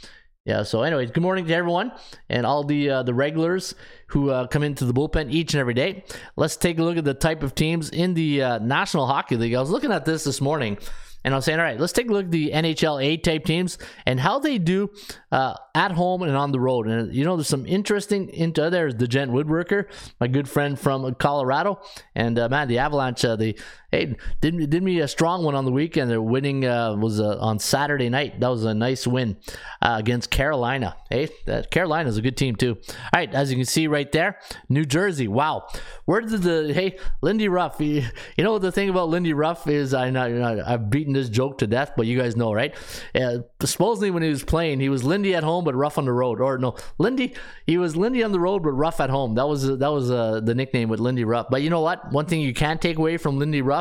[0.47, 0.63] yeah.
[0.63, 1.93] So, anyways, good morning to everyone
[2.31, 3.75] and all the the regulars
[4.09, 6.05] who come into the bullpen each and every day.
[6.37, 9.55] Let's take a look at the type of teams in the National Hockey League.
[9.55, 10.79] I was looking at this this morning
[11.25, 13.45] and I was saying, all right, let's take a look at the NHL A type
[13.45, 14.91] teams and how they do
[15.31, 16.87] uh, at home and on the road.
[16.87, 19.87] And you know, there's some interesting into there's the Gent Woodworker,
[20.19, 21.81] my good friend from Colorado,
[22.15, 23.55] and uh, man, the Avalanche, uh, they
[23.91, 26.11] hey didn't did me a strong one on the weekend.
[26.11, 28.41] Their winning uh, was uh, on Saturday night.
[28.41, 29.37] That was a nice win
[29.83, 30.97] uh, against Carolina.
[31.09, 32.79] Hey, that Carolina's a good team too.
[32.89, 35.29] All right, as you can see right there, New Jersey.
[35.29, 35.69] Wow,
[36.05, 37.77] where did the hey Lindy Ruff?
[37.81, 38.05] You,
[38.37, 41.59] you know the thing about Lindy Ruff is I know, know I've beaten this joke
[41.59, 42.75] to death, but you guys know right?
[43.15, 46.13] Uh, supposedly when he was playing, he was Lindy at home but rough on the
[46.13, 47.35] road, or no Lindy
[47.67, 49.35] he was Lindy on the road but rough at home.
[49.35, 51.47] That was that was uh, the nickname with Lindy Ruff.
[51.51, 52.13] But you know what?
[52.13, 53.80] One thing you can't take away from Lindy Ruff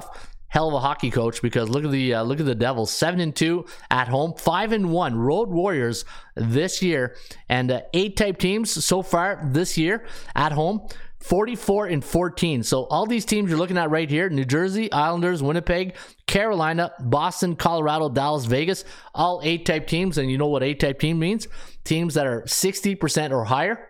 [0.50, 3.20] hell of a hockey coach because look at the uh, look at the Devils seven
[3.20, 7.16] and two at home, five and one road Warriors this year,
[7.48, 10.88] and uh, eight type teams so far this year at home.
[11.22, 12.64] 44 and 14.
[12.64, 15.96] So all these teams you're looking at right here, New Jersey, Islanders, Winnipeg,
[16.28, 20.18] Carolina, Boston, Colorado, Dallas, Vegas, all eight type teams.
[20.18, 21.50] And you know what eight type team means?
[21.84, 23.89] Teams that are 60% or higher.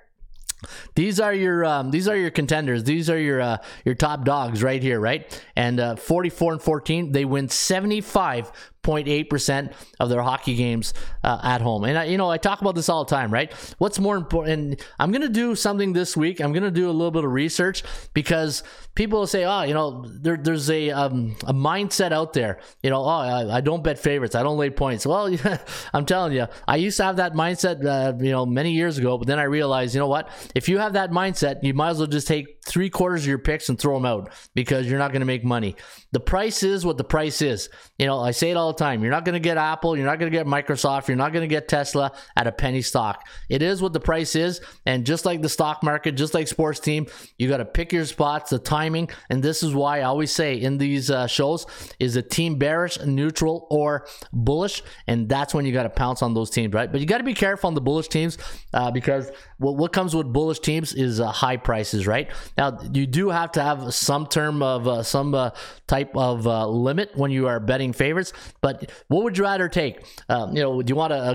[0.96, 2.84] These are your um, these are your contenders.
[2.84, 5.44] These are your uh, your top dogs right here, right?
[5.56, 8.52] And uh, 44 and 14, they win 75
[8.84, 11.84] 0.8% of their hockey games uh, at home.
[11.84, 13.52] And, I, you know, I talk about this all the time, right?
[13.78, 14.86] What's more important?
[15.00, 16.40] I'm going to do something this week.
[16.40, 18.64] I'm going to do a little bit of research because
[18.96, 22.90] people will say, oh, you know, there, there's a, um, a mindset out there, you
[22.90, 24.36] know, oh, I, I, don't bet favorites.
[24.36, 25.06] I don't lay points.
[25.06, 25.34] Well,
[25.94, 29.18] I'm telling you, I used to have that mindset, uh, you know, many years ago,
[29.18, 30.30] but then I realized, you know what?
[30.56, 33.40] If you have that mindset, you might as well just take three quarters of your
[33.40, 35.76] picks and throw them out because you're not going to make money.
[36.12, 37.70] The price is what the price is.
[37.98, 39.02] You know, I say it all the time.
[39.02, 39.96] You're not going to get Apple.
[39.96, 41.08] You're not going to get Microsoft.
[41.08, 43.28] You're not going to get Tesla at a penny stock.
[43.50, 44.62] It is what the price is.
[44.86, 48.06] And just like the stock market, just like sports team, you got to pick your
[48.06, 49.10] spots, the timing.
[49.30, 51.66] And this is why I always say in these uh, shows
[52.00, 54.84] is a team bearish, neutral, or bullish.
[55.08, 56.92] And that's when you got to pounce on those teams, right?
[56.92, 58.38] But you got to be careful on the bullish teams
[58.74, 62.30] uh, because what, what comes with bullish teams is uh, high prices, right?
[62.58, 65.52] Now, you do have to have some term of uh, some uh,
[65.88, 68.34] type of uh, limit when you are betting favorites.
[68.62, 70.06] But what would you rather take?
[70.28, 71.32] Um, you know, do you want a,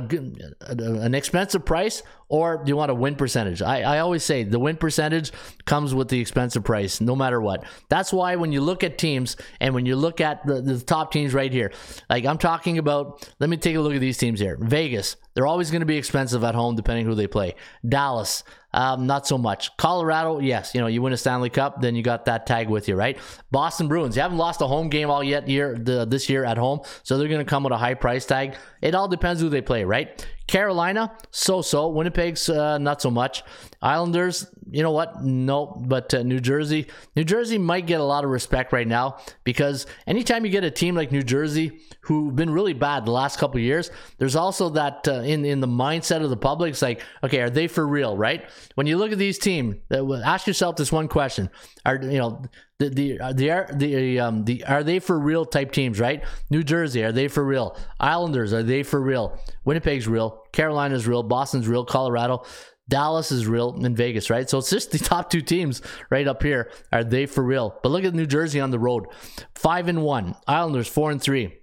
[0.61, 3.63] a, an expensive price or do you want a win percentage?
[3.63, 5.33] I, I always say the win percentage
[5.67, 7.65] comes with the expensive price, no matter what.
[7.89, 11.13] That's why when you look at teams and when you look at the, the top
[11.13, 11.73] teams right here,
[12.11, 14.59] like I'm talking about, let me take a look at these teams here.
[14.61, 17.55] Vegas, they're always going to be expensive at home, depending who they play.
[17.87, 19.75] Dallas, um, not so much.
[19.77, 22.89] Colorado, yes, you know, you win a Stanley Cup, then you got that tag with
[22.89, 23.17] you, right?
[23.51, 26.59] Boston Bruins, you haven't lost a home game all yet year the, this year at
[26.59, 28.57] home, so they're going to come with a high price tag.
[28.83, 30.27] It all depends who they play, right?
[30.47, 31.89] Carolina, so so.
[31.89, 33.43] Winnipeg's uh, not so much.
[33.85, 35.23] Islanders, you know what?
[35.23, 39.19] No, but uh, New Jersey, New Jersey might get a lot of respect right now
[39.45, 43.39] because anytime you get a team like New Jersey who've been really bad the last
[43.39, 46.71] couple years, there's also that uh, in in the mindset of the public.
[46.71, 48.17] It's like, okay, are they for real?
[48.17, 48.49] Right?
[48.75, 51.51] When you look at these teams, uh, ask yourself this one question:
[51.85, 52.43] Are you know
[52.79, 56.01] the the the the um the are they for real type teams?
[56.01, 56.25] Right?
[56.49, 57.77] New Jersey, are they for real?
[58.01, 59.39] Islanders, are they for real?
[59.67, 60.43] Winnipeg's real.
[60.53, 61.23] Carolina's real.
[61.23, 61.85] Boston's real.
[61.85, 62.45] Colorado.
[62.89, 64.49] Dallas is real in Vegas, right?
[64.49, 66.71] So it's just the top two teams right up here.
[66.93, 67.79] Are they for real?
[67.83, 69.07] But look at New Jersey on the road.
[69.55, 70.35] Five and one.
[70.47, 71.59] Islanders four and three.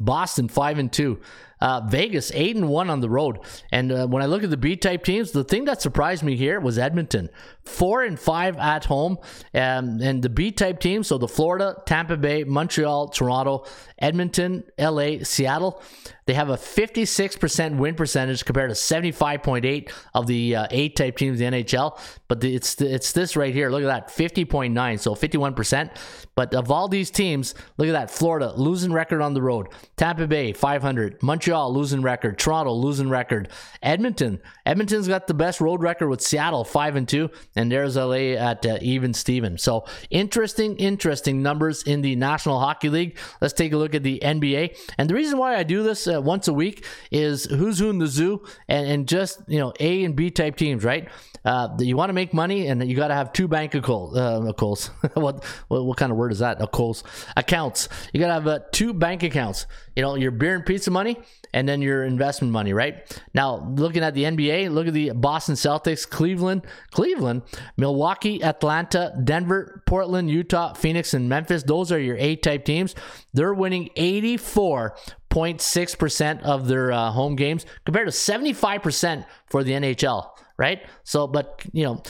[0.00, 1.20] Boston five and two.
[1.60, 3.38] Uh, Vegas eight and one on the road.
[3.72, 6.36] And uh, when I look at the B type teams, the thing that surprised me
[6.36, 7.30] here was Edmonton
[7.64, 9.18] four and five at home.
[9.54, 13.66] Um, and the B type teams, so the Florida, Tampa Bay, Montreal, Toronto,
[13.98, 15.82] Edmonton, LA, Seattle,
[16.26, 21.40] they have a 56% win percentage compared to 75.8 of the uh, A type teams
[21.40, 21.98] in the NHL.
[22.28, 23.70] But the, it's it's this right here.
[23.70, 25.90] Look at that, 50.9, so 51%.
[26.34, 30.26] But of all these teams, look at that: Florida losing record on the road, Tampa
[30.26, 33.50] Bay 500, Montreal losing record, Toronto losing record,
[33.82, 34.40] Edmonton.
[34.64, 38.64] Edmonton's got the best road record with Seattle five and two, and there's LA at
[38.66, 39.58] uh, even Steven.
[39.58, 43.18] So interesting, interesting numbers in the National Hockey League.
[43.40, 44.76] Let's take a look at the NBA.
[44.98, 47.98] And the reason why I do this uh, once a week is who's who in
[47.98, 51.08] the zoo, and, and just you know A and B type teams, right?
[51.44, 54.16] Uh, you want to make money, and you got to have two bank accounts.
[54.16, 54.40] Uh,
[55.14, 56.60] what, what, what kind of word is that?
[56.62, 57.04] Accounts.
[57.36, 57.88] Accounts.
[58.12, 59.66] You got to have uh, two bank accounts.
[59.94, 61.18] You know your beer and pizza money,
[61.52, 63.20] and then your investment money, right?
[63.32, 67.42] Now, looking at the NBA, look at the Boston Celtics, Cleveland, Cleveland,
[67.76, 71.62] Milwaukee, Atlanta, Denver, Portland, Utah, Phoenix, and Memphis.
[71.62, 72.94] Those are your A type teams.
[73.32, 80.30] They're winning 84.6% of their uh, home games compared to 75% for the NHL.
[80.56, 80.82] Right?
[81.02, 82.02] So, but you know,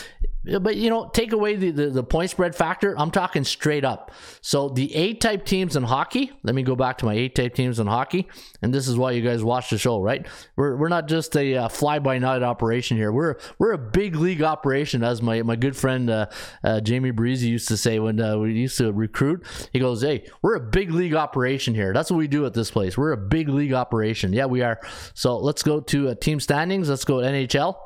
[0.61, 2.95] but you know, take away the, the, the point spread factor.
[2.99, 4.11] I'm talking straight up.
[4.43, 6.33] So the A type teams in hockey.
[6.43, 8.29] Let me go back to my A type teams in hockey,
[8.61, 10.27] and this is why you guys watch the show, right?
[10.57, 13.11] We're, we're not just a uh, fly by night operation here.
[13.11, 16.27] We're we're a big league operation, as my my good friend uh,
[16.63, 19.47] uh, Jamie Breezy used to say when uh, we used to recruit.
[19.73, 21.95] He goes, "Hey, we're a big league operation here.
[21.95, 22.99] That's what we do at this place.
[22.99, 24.35] We're a big league operation.
[24.35, 24.79] Yeah, we are.
[25.15, 26.91] So let's go to uh, team standings.
[26.91, 27.84] Let's go to NHL."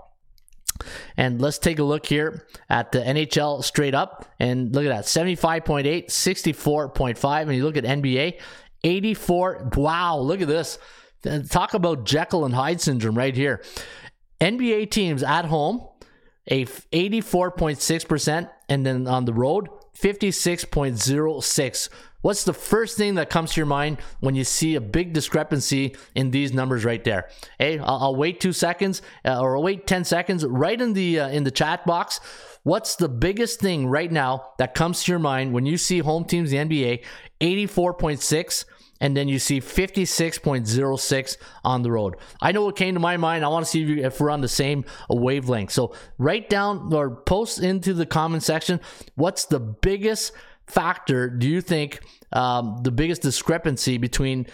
[1.16, 4.26] And let's take a look here at the NHL straight up.
[4.38, 7.42] And look at that 75.8, 64.5.
[7.42, 8.40] And you look at NBA,
[8.84, 9.70] 84.
[9.76, 10.78] Wow, look at this.
[11.50, 13.62] Talk about Jekyll and Hyde syndrome right here.
[14.40, 15.86] NBA teams at home,
[16.48, 18.50] a 84.6%.
[18.68, 21.88] And then on the road, 56.06.
[22.28, 25.96] What's the first thing that comes to your mind when you see a big discrepancy
[26.14, 27.30] in these numbers right there?
[27.58, 30.44] Hey, I'll, I'll wait two seconds uh, or I'll wait ten seconds.
[30.44, 32.20] Right in the uh, in the chat box,
[32.64, 36.26] what's the biggest thing right now that comes to your mind when you see home
[36.26, 37.02] teams the NBA
[37.40, 38.66] eighty four point six?
[39.00, 42.16] and then you see 56.06 on the road.
[42.42, 43.44] I know what came to my mind.
[43.44, 45.70] I want to see if, we're on the same wavelength.
[45.70, 48.80] So write down or post into the comment section
[49.14, 50.32] what's the biggest
[50.68, 52.00] factor do you think
[52.32, 54.46] um, the biggest discrepancy between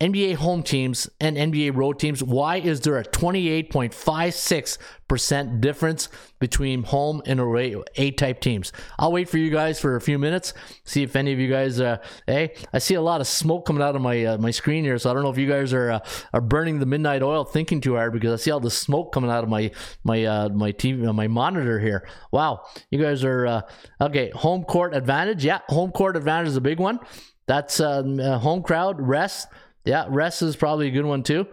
[0.00, 2.22] NBA home teams and NBA road teams.
[2.22, 8.74] Why is there a 28.56% difference between home and away A type teams?
[8.98, 10.52] I'll wait for you guys for a few minutes,
[10.84, 13.82] see if any of you guys, uh, hey, I see a lot of smoke coming
[13.82, 15.92] out of my uh, my screen here, so I don't know if you guys are
[15.92, 16.00] uh,
[16.34, 19.30] are burning the midnight oil thinking too hard because I see all the smoke coming
[19.30, 19.70] out of my
[20.04, 22.06] my uh, my TV uh, my monitor here.
[22.32, 23.62] Wow, you guys are uh,
[24.02, 24.28] okay.
[24.34, 27.00] Home court advantage, yeah, home court advantage is a big one.
[27.46, 29.48] That's um, home crowd rest.
[29.86, 31.46] Yeah, rest is probably a good one too.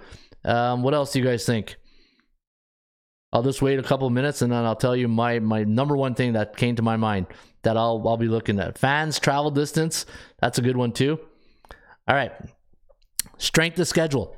[0.44, 1.78] Um, what else do you guys think?
[3.32, 6.16] I'll just wait a couple minutes and then I'll tell you my my number one
[6.16, 7.28] thing that came to my mind
[7.62, 8.78] that I'll I'll be looking at.
[8.78, 10.06] Fans travel distance,
[10.40, 11.20] that's a good one too.
[12.08, 12.32] All right.
[13.38, 14.36] Strength of schedule.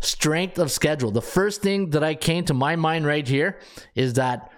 [0.00, 1.10] Strength of schedule.
[1.10, 3.58] The first thing that I came to my mind right here
[3.94, 4.50] is that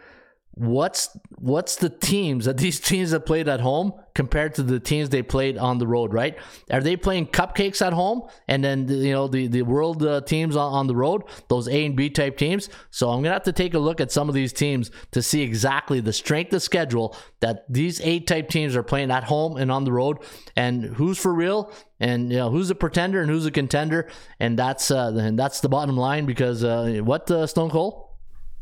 [0.57, 5.11] what's what's the teams that these teams have played at home compared to the teams
[5.11, 6.38] they played on the road right?
[6.71, 10.57] Are they playing cupcakes at home and then you know the the world uh, teams
[10.57, 12.71] on, on the road those a and b type teams?
[12.90, 15.42] So i'm gonna have to take a look at some of these teams to see
[15.42, 19.71] exactly the strength of schedule that these a type teams are playing at home and
[19.71, 20.19] on the road
[20.57, 24.09] and who's for real and you know who's a pretender and who's a contender.
[24.40, 28.06] And that's uh and that's the bottom line because uh what uh, stone cold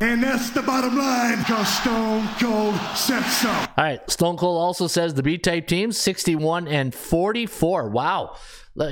[0.01, 3.49] and that's the bottom line because Stone Cold said so.
[3.49, 4.11] All right.
[4.11, 7.91] Stone Cold also says the B type teams 61 and 44.
[7.91, 8.37] Wow.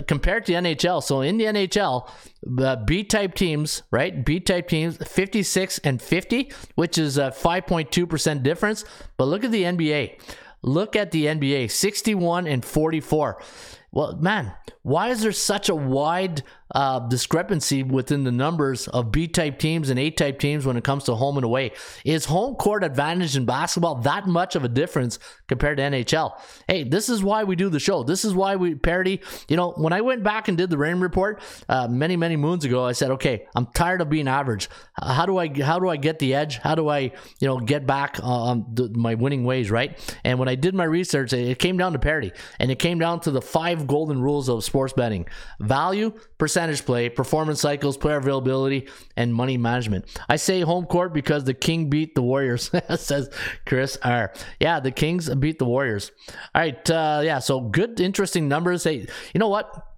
[0.07, 1.03] Compared to NHL.
[1.03, 2.09] So in the NHL,
[2.43, 4.25] the B type teams, right?
[4.25, 8.85] B type teams 56 and 50, which is a 5.2% difference.
[9.17, 10.21] But look at the NBA.
[10.62, 13.43] Look at the NBA 61 and 44.
[13.91, 19.28] Well, man, why is there such a wide uh, discrepancy within the numbers of B
[19.28, 21.72] type teams and A type teams when it comes to home and away?
[22.04, 26.32] Is home court advantage in basketball that much of a difference compared to NHL?
[26.66, 28.02] Hey, this is why we do the show.
[28.02, 29.20] This is why we parody.
[29.48, 32.64] You know, when I went back and did the Raymond report uh, many, many moons
[32.64, 34.68] ago, I said, okay, I'm tired of being average.
[35.00, 36.58] How do I how do I get the edge?
[36.58, 39.70] How do I you know get back on the, my winning ways?
[39.70, 39.98] Right.
[40.24, 43.20] And when I did my research, it came down to parity, and it came down
[43.20, 45.26] to the five golden rules of sports betting:
[45.61, 50.05] value, percentage play, performance cycles, player availability, and money management.
[50.29, 53.31] I say home court because the King beat the Warriors, says
[53.66, 54.33] Chris R.
[54.61, 56.11] Yeah, the Kings beat the Warriors.
[56.55, 58.85] All right, uh, yeah, so good, interesting numbers.
[58.85, 59.91] Hey, you know what?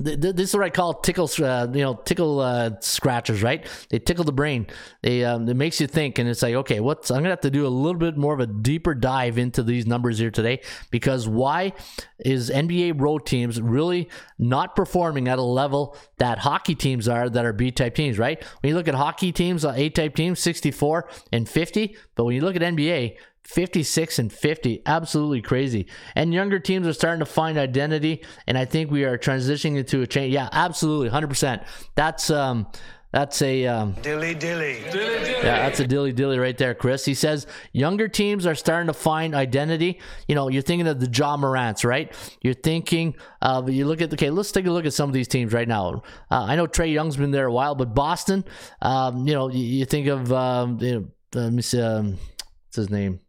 [0.00, 3.64] This is what I call tickle, uh, you know, tickle uh, scratchers, right?
[3.90, 4.66] They tickle the brain.
[5.02, 7.50] They um, it makes you think, and it's like, okay, what's I'm gonna have to
[7.50, 11.28] do a little bit more of a deeper dive into these numbers here today because
[11.28, 11.74] why
[12.18, 17.44] is NBA road teams really not performing at a level that hockey teams are that
[17.44, 18.42] are B type teams, right?
[18.60, 22.34] When you look at hockey teams, uh, A type teams, 64 and 50, but when
[22.34, 27.26] you look at NBA, 56 and 50 absolutely crazy and younger teams are starting to
[27.26, 32.30] find identity and i think we are transitioning into a change yeah absolutely 100% that's
[32.30, 32.66] um
[33.14, 34.82] that's a um, dilly dilly.
[34.82, 37.04] Yeah, that's a dilly dilly right there, Chris.
[37.04, 40.00] He says younger teams are starting to find identity.
[40.26, 42.12] You know, you're thinking of the Ja Morants, right?
[42.42, 44.30] You're thinking of you look at okay.
[44.30, 46.02] Let's take a look at some of these teams right now.
[46.28, 48.44] Uh, I know Trae Young's been there a while, but Boston,
[48.82, 51.06] um, you know, you, you, think of um, you know,
[51.36, 52.18] uh, let me see, um,
[52.66, 53.20] what's his name?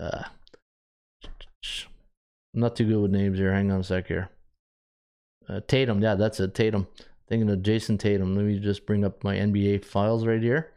[0.00, 0.24] Uh,
[2.54, 3.52] I'm not too good with names here.
[3.52, 4.30] Hang on a sec here.
[5.48, 6.54] Uh, Tatum, yeah, that's it.
[6.54, 6.86] Tatum.
[7.28, 8.34] Thinking of Jayson Tatum.
[8.34, 10.72] Let me just bring up my NBA files right here.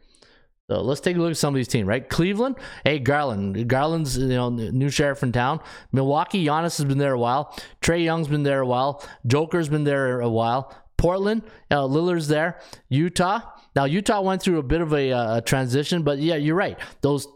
[0.70, 2.08] So let's take a look at some of these teams, right?
[2.08, 5.60] Cleveland, hey Garland, Garland's you know new sheriff in town.
[5.92, 7.54] Milwaukee, Giannis has been there a while.
[7.82, 9.04] Trae Young's been there a while.
[9.26, 10.74] Joker's been there a while.
[10.96, 12.60] Portland, uh, Lillard's there.
[12.88, 13.40] Utah.
[13.76, 16.78] Now Utah went through a bit of a, uh, transition, but yeah, you're right.
[17.02, 17.28] Those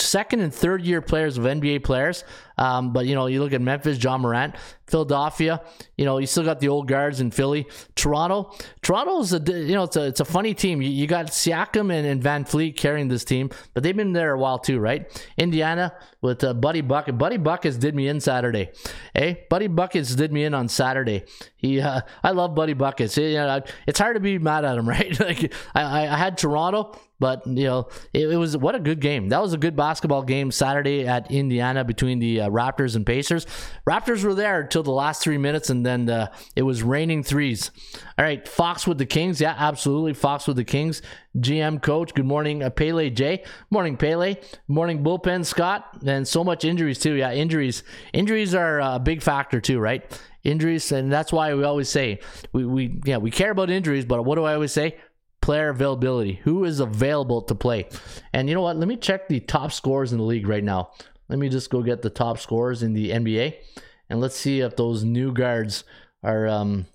[0.00, 2.24] second and third year players of NBA players.
[2.60, 4.54] Um, but you know, you look at Memphis, Ja Morant,
[4.86, 5.62] Philadelphia.
[5.96, 8.52] You know, you still got the old guards in Philly, Toronto.
[8.82, 10.82] Toronto's a you know it's a it's a funny team.
[10.82, 14.38] You, you got Siakam and, and VanVleet carrying this team, but they've been there a
[14.38, 15.10] while too, right?
[15.38, 17.16] Indiana with uh, Buddy Bucket.
[17.16, 18.70] Buddy Buckets did me in Saturday.
[19.14, 19.34] Hey, eh?
[19.48, 21.24] Buddy Buckets did me in on Saturday.
[21.56, 23.16] He, uh, I love Buddy Buckets.
[23.16, 25.18] You know, it's hard to be mad at him, right?
[25.18, 26.98] like I, I had Toronto.
[27.20, 29.28] But you know, it, it, was what a good game.
[29.28, 33.46] That was a good basketball game Saturday at Indiana between the uh, Raptors and Pacers.
[33.86, 37.70] Raptors were there until the last three minutes, and then uh, it was raining threes.
[38.18, 39.40] All right, Fox with the Kings.
[39.40, 41.02] Yeah, absolutely, Fox with the Kings.
[41.36, 42.14] GM coach.
[42.14, 43.44] Good morning, uh, Pele J.
[43.70, 44.36] Morning, Pele.
[44.66, 45.98] Morning, bullpen Scott.
[46.04, 47.12] And so much injuries too.
[47.12, 47.84] Yeah, injuries.
[48.12, 50.02] Injuries are a big factor too, right?
[50.42, 52.20] Injuries, and that's why we always say
[52.52, 54.96] we, we yeah we care about injuries, but what do I always say?
[55.50, 56.34] Player availability.
[56.44, 57.88] Who is available to play?
[58.32, 58.76] And you know what?
[58.76, 60.92] Let me check the top scores in the league right now.
[61.28, 63.56] Let me just go get the top scores in the NBA,
[64.08, 65.82] and let's see if those new guards
[66.22, 66.46] are.
[66.46, 66.86] Um,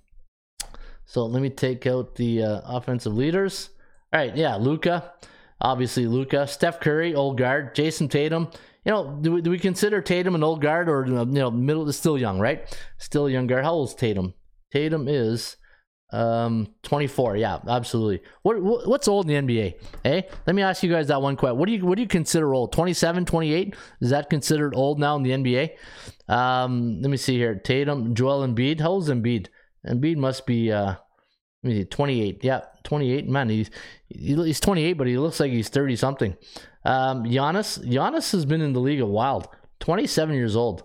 [1.03, 3.71] so let me take out the uh, offensive leaders.
[4.13, 5.11] All right, yeah, Luka,
[5.59, 8.47] obviously Luka, Steph Curry, old guard, Jayson Tatum.
[8.85, 11.91] You know, do we, do we consider Tatum an old guard or you know middle?
[11.91, 12.73] Still young, right?
[12.99, 13.65] Still young guard.
[13.65, 14.33] How old is Tatum?
[14.71, 15.57] Tatum is
[16.11, 17.37] um, 24.
[17.37, 18.21] Yeah, absolutely.
[18.43, 19.73] What, what, what's old in the NBA?
[20.03, 20.21] Hey, eh?
[20.45, 21.57] let me ask you guys that one question.
[21.57, 22.71] What do you what do you consider old?
[22.73, 23.75] 27, 28?
[24.01, 25.71] Is that considered old now in the NBA?
[26.27, 27.55] Um, let me see here.
[27.55, 28.79] Tatum, Joel Embiid.
[28.79, 29.47] How old is Embiid?
[29.87, 30.95] Embiid must be uh,
[31.65, 32.43] let me see, 28.
[32.43, 33.27] Yeah, 28.
[33.27, 33.71] Man, he's
[34.07, 36.37] he's 28, but he looks like he's 30 something.
[36.83, 39.51] Um, Giannis, Giannis has been in the league a while.
[39.79, 40.83] 27 years old.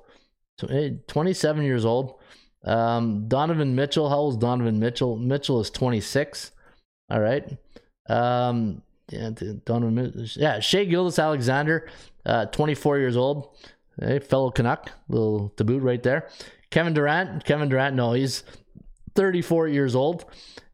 [0.59, 2.20] 27 years old.
[2.65, 5.17] Um, Donovan Mitchell, how old is Donovan Mitchell?
[5.17, 6.53] Mitchell is 26.
[7.11, 7.57] All right.
[8.09, 9.31] Um, yeah,
[9.65, 11.89] Donovan, yeah, Shai Gilgeous-Alexander,
[12.27, 13.57] uh, 24 years old.
[14.01, 16.29] Hey, fellow Canuck, little taboo right there.
[16.71, 18.45] Kevin Durant, Kevin Durant, no, he's
[19.17, 20.25] 34 years old.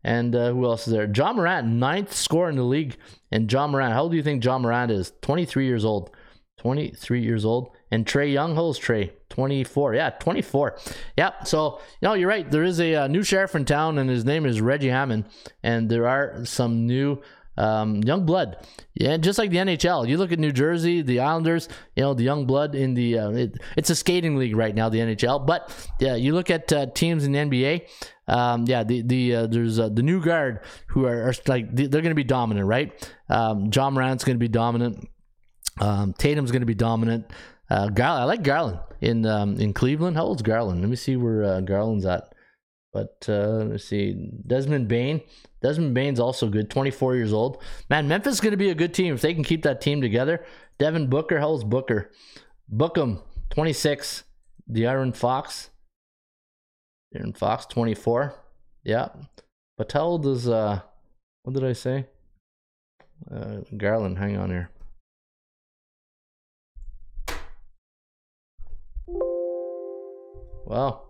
[0.04, 1.10] And uh, who else is there?
[1.12, 2.96] Ja Morant, ninth score in the league.
[3.32, 5.12] And Ja Morant, how old do you think Ja Morant is?
[5.22, 6.10] 23 years old.
[6.58, 7.75] 23 years old.
[7.90, 9.12] And Trae Young, holds Trae?
[9.28, 9.94] 24.
[9.94, 10.78] Yeah, 24.
[11.16, 11.42] Yeah.
[11.44, 12.50] So, you know, you're right.
[12.50, 15.26] There is a, a, uh, new sheriff in town, and his name is Reggie Hammond.
[15.62, 17.20] And there are some new
[17.56, 18.66] um, young blood.
[18.94, 20.08] Yeah, just like the NHL.
[20.08, 23.30] You look at New Jersey, the Islanders, you know, the young blood in the, uh,
[23.30, 25.46] it, it's a skating league right now, the NHL.
[25.46, 27.88] But yeah, you look at uh, teams in the NBA.
[28.28, 31.88] Um, yeah, the the uh, there's uh, the new guard who are, are like they're
[31.88, 33.10] going to be dominant, right?
[33.28, 35.08] Um, Ja Morant's going to be dominant.
[35.80, 37.30] Um, Tatum's going to be dominant.
[37.68, 40.16] Uh, Garland, I like Garland in um, in Cleveland.
[40.16, 40.80] How old's Garland?
[40.80, 42.32] Let me see where uh, Garland's at.
[42.92, 45.20] But uh, let's see, Desmond Bane.
[45.60, 47.62] Desmond Bane's also good, 24 years old.
[47.90, 50.00] Man, Memphis is going to be a good team if they can keep that team
[50.00, 50.44] together.
[50.78, 52.10] Devin Booker, how old's Booker?
[52.72, 54.24] Bookham, 26.
[54.70, 55.70] De'Aaron Fox.
[57.14, 58.34] De'Aaron Fox, 24.
[58.82, 59.08] Yeah.
[59.76, 60.80] But how old is, uh,
[61.42, 62.06] what did I say?
[63.30, 64.70] Uh, Garland, hang on here.
[70.66, 71.02] Wow.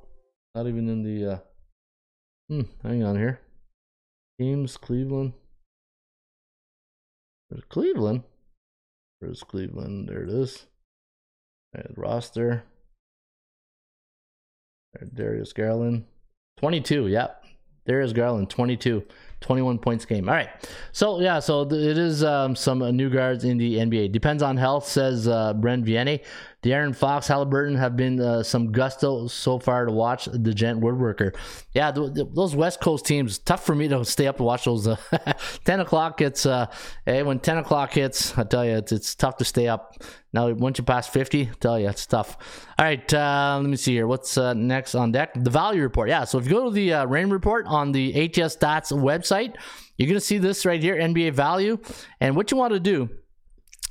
[0.55, 1.39] Not even in the uh
[2.49, 3.41] hmm, hang on here.
[4.39, 5.33] Teams, Cleveland.
[7.49, 8.23] There's Cleveland.
[9.19, 10.09] Where's Cleveland?
[10.09, 10.67] There it is.
[11.75, 12.65] Right, roster.
[14.93, 16.05] There, Darius Garland.
[16.59, 17.43] 22, yep.
[17.87, 19.05] Darius Garland, 22.
[19.41, 20.29] 21 points game.
[20.29, 20.49] All right.
[20.93, 24.11] So, yeah, so it is um, some uh, new guards in the NBA.
[24.11, 26.25] Depends on health, says uh, Brent Vianney.
[26.67, 31.33] De'Aaron Fox, Halliburton have been uh, some gusto so far to watch the Gent Woodworker.
[31.73, 34.65] Yeah, th- th- those West Coast teams, tough for me to stay up to watch
[34.65, 34.89] those.
[34.89, 34.97] Uh,
[35.65, 36.67] 10 o'clock hits, uh,
[37.05, 40.03] hey, when 10 o'clock hits, I tell you, it's, it's tough to stay up.
[40.33, 42.37] Now, once you pass 50, I tell you, it's tough.
[42.77, 44.09] All right, uh, let me see here.
[44.09, 45.35] What's uh, next on deck?
[45.37, 46.09] The value report.
[46.09, 49.55] Yeah, so if you go to the uh, Raymond report on the ATS Stats website,
[49.99, 51.79] you're to see this right here, NBA value.
[52.21, 53.09] And what you want to do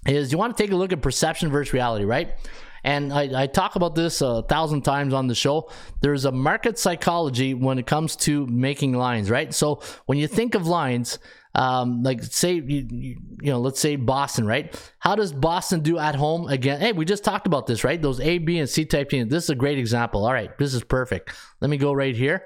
[0.06, 2.36] is you want to take a look at perception versus reality, right?
[2.84, 5.72] And I, I, talk about this a thousand times on the show.
[6.02, 9.52] There's a market psychology when it comes to making lines, right?
[9.52, 11.18] So when you think of lines,
[11.56, 14.80] um, like say you, you, know, let's say Boston, right?
[15.00, 16.80] How does Boston do at home again?
[16.80, 18.00] Hey, we just talked about this, right?
[18.00, 19.32] Those A, B, and C type teams.
[19.32, 20.24] This is a great example.
[20.24, 21.32] All right, this is perfect.
[21.62, 22.44] Let me go right here,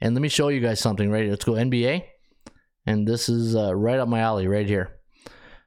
[0.00, 1.10] and let me show you guys something.
[1.10, 2.04] Right, let's go NBA,
[2.86, 4.99] and this is uh, right up my alley, right here.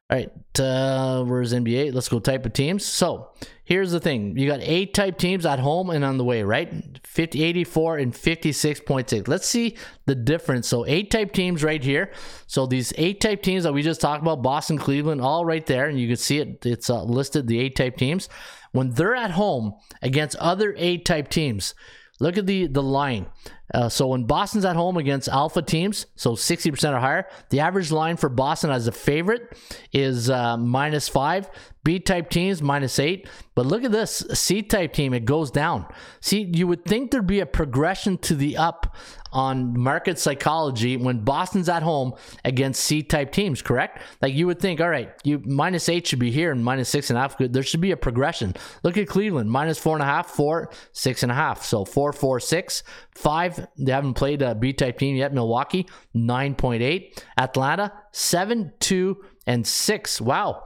[0.10, 1.94] All right, uh, where's NBA?
[1.94, 2.86] Let's go type of teams.
[2.86, 3.32] So
[3.64, 7.00] here's the thing you got eight type teams at home and on the way, right?
[7.08, 9.28] 50, 84 and 56.6.
[9.30, 10.68] Let's see the difference.
[10.68, 12.12] So eight type teams right here.
[12.48, 15.88] So these eight type teams that we just talked about, Boston, Cleveland, all right there,
[15.88, 16.66] and you can see it.
[16.66, 18.28] It's uh, listed the eight type teams
[18.74, 21.74] when they're at home against other eight type teams.
[22.20, 23.28] Look at the the line.
[23.74, 27.92] Uh, so when Boston's at home against alpha teams, so 60% or higher, the average
[27.92, 29.58] line for Boston as a favorite
[29.92, 31.50] is uh, minus five.
[31.84, 33.28] B type teams minus eight.
[33.56, 35.86] But look at this C type team, it goes down.
[36.22, 38.96] See, you would think there'd be a progression to the up
[39.32, 42.14] on market psychology when Boston's at home
[42.46, 44.02] against C type teams, correct?
[44.22, 47.10] Like you would think, all right, you minus eight should be here and minus six
[47.10, 47.38] and a half.
[47.38, 48.56] There should be a progression.
[48.84, 51.64] Look at Cleveland, minus four and a half, four, six and a half.
[51.64, 52.84] So four, four, six,
[53.16, 53.68] five.
[53.78, 55.34] They haven't played a B type team yet.
[55.34, 57.22] Milwaukee, 9.8.
[57.38, 60.22] Atlanta, seven, two, and six.
[60.22, 60.64] Wow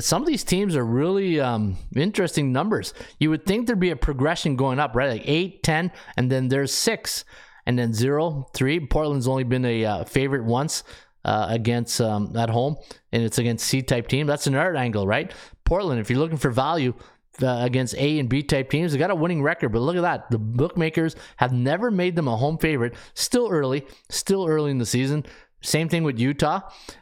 [0.00, 2.92] some of these teams are really um, interesting numbers.
[3.18, 5.10] You would think there'd be a progression going up, right?
[5.10, 7.24] Like 8, 10, and then there's 6,
[7.66, 8.80] and then 0, 3.
[8.86, 10.82] Portland's only been a uh, favorite once
[11.24, 12.76] uh, against um, at home,
[13.12, 14.26] and it's against C type team.
[14.26, 15.32] That's another angle, right?
[15.64, 16.94] Portland, if you're looking for value,
[17.42, 18.92] uh, against A and B type teams.
[18.92, 20.30] They got a winning record, but look at that.
[20.30, 22.94] The bookmakers have never made them a home favorite.
[23.14, 25.26] Still early, still early in the season.
[25.66, 26.60] Same thing with Utah.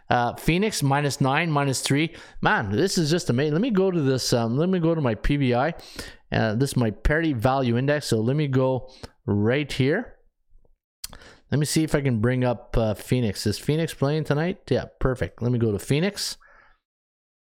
[0.08, 2.14] Uh, Phoenix minus nine, minus three.
[2.40, 3.52] Man, this is just amazing.
[3.52, 4.32] Let me go to this.
[4.32, 5.74] Um, let me go to my PBI.
[6.32, 8.06] Uh, this is my parity value index.
[8.06, 8.90] So let me go
[9.26, 10.14] right here.
[11.50, 13.46] Let me see if I can bring up uh, Phoenix.
[13.46, 14.62] Is Phoenix playing tonight?
[14.70, 15.42] Yeah, perfect.
[15.42, 16.38] Let me go to Phoenix.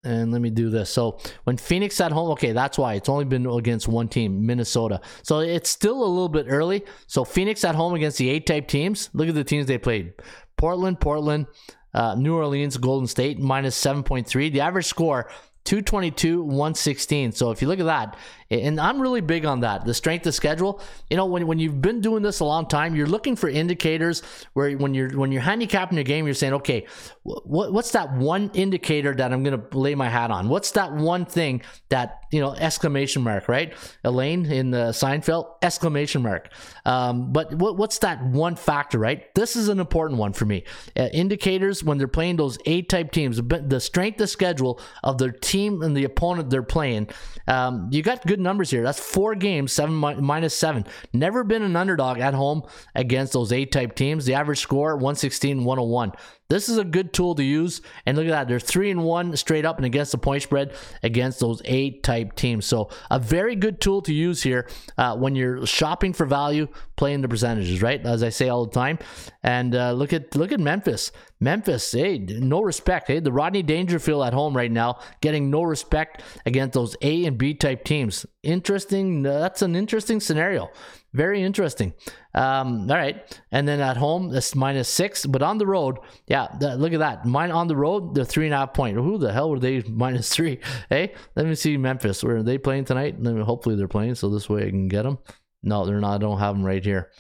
[0.03, 0.91] And let me do this.
[0.91, 5.01] So when Phoenix at home, okay, that's why it's only been against one team, Minnesota.
[5.23, 6.85] So it's still a little bit early.
[7.07, 9.09] So Phoenix at home against the eight type teams.
[9.15, 10.13] Look at the teams they played.
[10.57, 11.47] Portland, Portland,
[11.93, 14.53] uh, New Orleans, Golden State, minus 7.3.
[14.53, 15.29] The average score,
[15.65, 17.33] 222, 116.
[17.33, 18.17] So if you look at that,
[18.51, 20.81] and I'm really big on that, the strength of schedule.
[21.09, 24.23] You know, when, when you've been doing this a long time, you're looking for indicators
[24.53, 26.87] where when you're when you're handicapping your game, you're saying, okay,
[27.23, 30.51] what, what's that one indicator that I'm going to lay my hat on?
[30.51, 33.75] What's that one thing that you know exclamation mark right?
[34.03, 36.51] Elaine in the Seinfeld exclamation mark.
[36.85, 38.99] Um, but what, what's that one factor?
[38.99, 39.33] Right?
[39.35, 40.65] This is an important one for me.
[40.97, 45.31] Uh, indicators when they're playing those A type teams, the strength of schedule of their
[45.31, 47.09] team and the opponent they're playing.
[47.47, 48.83] Um, you got good numbers here.
[48.83, 50.87] That's four games, seven mi- minus seven.
[51.13, 52.63] Never been an underdog at home
[52.95, 54.25] against those A type teams.
[54.25, 56.13] The average score 116, 101.
[56.51, 57.81] This is a good tool to use.
[58.07, 58.49] And look at that.
[58.49, 62.35] They're three and one straight up and against the point spread against those eight type
[62.37, 62.67] teams.
[62.67, 64.69] So a very good tool to use here
[64.99, 68.05] uh, when you're shopping for value, playing the percentages, right?
[68.05, 68.99] As I say all the time.
[69.43, 71.13] And uh, look at look at Memphis.
[71.45, 73.07] Memphis, hey, no respect.
[73.09, 77.37] Hey, the Rodney Dangerfield at home right now, getting no respect against those A and
[77.37, 78.25] B type teams.
[78.43, 79.23] Interesting.
[79.23, 80.71] That's an interesting scenario.
[81.13, 81.93] Very interesting.
[82.35, 83.41] Um, all right.
[83.53, 85.27] And then at home, that's minus six.
[85.27, 87.27] But on the road, yeah, the, look at that.
[87.27, 88.97] Mine on the road, they're three and a half point.
[88.97, 90.61] Who the hell were they minus three?
[90.89, 92.25] Hey, let me see Memphis.
[92.25, 93.17] Where are they playing tonight?
[93.23, 95.19] Hopefully they're playing, so this way I can get them.
[95.63, 96.15] No, they're not.
[96.15, 97.11] I don't have them right here.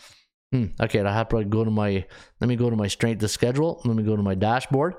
[0.54, 0.66] Hmm.
[0.80, 2.04] Okay, I have to go to my.
[2.40, 3.82] Let me go to my strength to schedule.
[3.84, 4.94] Let me go to my dashboard.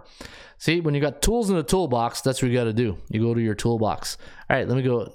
[0.57, 2.97] See, when you got tools in the toolbox, that's what you got to do.
[3.09, 4.17] You go to your toolbox.
[4.49, 5.13] All right, let me go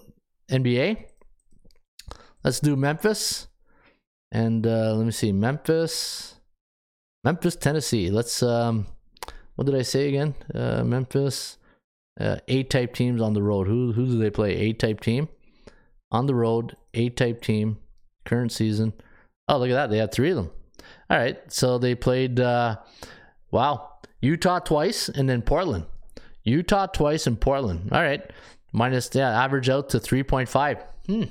[0.50, 1.04] NBA.
[2.42, 3.48] Let's do Memphis.
[4.32, 6.36] And uh, let me see, Memphis,
[7.22, 8.10] Memphis, Tennessee.
[8.10, 8.86] Let's um,
[9.56, 10.34] what did I say again?
[10.54, 11.58] Uh, Memphis,
[12.18, 13.66] uh, A type teams on the road.
[13.66, 14.56] Who who do they play?
[14.56, 15.28] A type team
[16.10, 16.76] on the road.
[16.94, 17.76] A type team
[18.24, 18.94] current season.
[19.50, 19.90] Oh, look at that.
[19.90, 20.50] They had three of them.
[21.10, 22.40] All right, so they played.
[22.40, 22.76] Uh,
[23.50, 23.90] wow,
[24.20, 25.86] Utah twice and then Portland.
[26.44, 27.90] Utah twice and Portland.
[27.92, 28.22] All right,
[28.72, 30.78] minus yeah, average out to three point five.
[31.06, 31.24] Hmm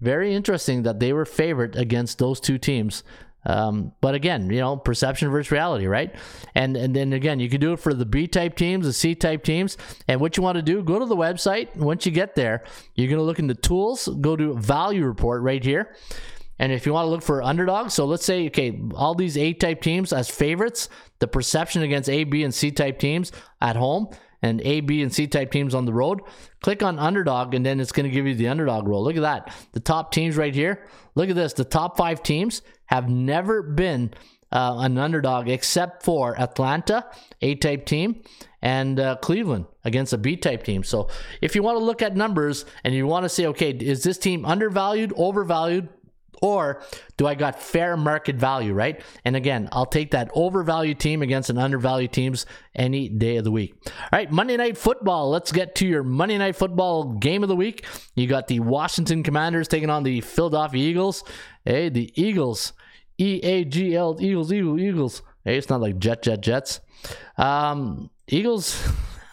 [0.00, 3.04] very interesting that they were favored against those two teams.
[3.46, 6.14] Um, but again, you know, perception versus reality, right?
[6.54, 9.14] And and then again, you can do it for the B type teams, the C
[9.14, 9.78] type teams.
[10.08, 11.74] And what you want to do, go to the website.
[11.74, 15.64] Once you get there, you're going to look into tools, go to value report right
[15.64, 15.94] here.
[16.60, 19.54] And if you want to look for underdogs, so let's say, okay, all these A
[19.54, 23.32] type teams as favorites, the perception against A, B, and C type teams
[23.62, 24.08] at home,
[24.42, 26.20] and A, B, and C type teams on the road.
[26.60, 29.02] Click on underdog, and then it's going to give you the underdog role.
[29.02, 29.54] Look at that.
[29.72, 30.86] The top teams right here.
[31.14, 31.54] Look at this.
[31.54, 34.12] The top five teams have never been
[34.52, 37.06] uh, an underdog except for Atlanta,
[37.40, 38.22] A type team,
[38.60, 40.84] and uh, Cleveland against a B type team.
[40.84, 41.08] So
[41.40, 44.18] if you want to look at numbers and you want to say, okay, is this
[44.18, 45.88] team undervalued, overvalued?
[46.40, 46.82] Or
[47.16, 49.02] do I got fair market value, right?
[49.24, 53.50] And again, I'll take that overvalued team against an undervalued teams any day of the
[53.50, 53.74] week.
[53.86, 55.30] All right, Monday Night Football.
[55.30, 57.84] Let's get to your Monday Night Football game of the week.
[58.14, 61.24] You got the Washington Commanders taking on the Philadelphia Eagles.
[61.64, 62.72] Hey, the Eagles.
[63.18, 65.22] E A G L Eagles, Eagles, Eagles.
[65.44, 66.80] Hey, it's not like Jet, Jet, Jets.
[67.36, 68.82] Um, Eagles.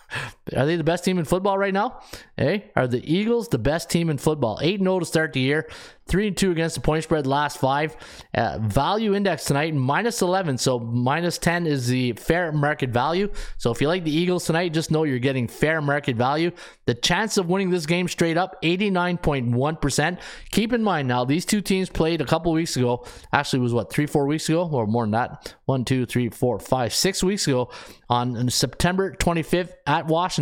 [0.55, 2.01] Are they the best team in football right now?
[2.35, 4.59] Hey, are the Eagles the best team in football?
[4.61, 5.67] 8 0 to start the year,
[6.07, 7.95] 3 and 2 against the point spread last five.
[8.33, 10.57] Uh, value index tonight, minus 11.
[10.57, 13.29] So minus 10 is the fair market value.
[13.57, 16.51] So if you like the Eagles tonight, just know you're getting fair market value.
[16.85, 20.19] The chance of winning this game straight up, 89.1%.
[20.51, 23.05] Keep in mind now, these two teams played a couple weeks ago.
[23.33, 25.55] Actually, was what, three, four weeks ago, or more than that?
[25.65, 27.69] One, two, three, four, five, six weeks ago
[28.09, 30.36] on September 25th at Washington.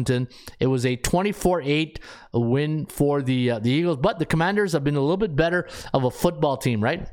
[0.59, 1.99] It was a 24 8
[2.33, 5.67] win for the uh, the Eagles, but the Commanders have been a little bit better
[5.93, 7.07] of a football team, right?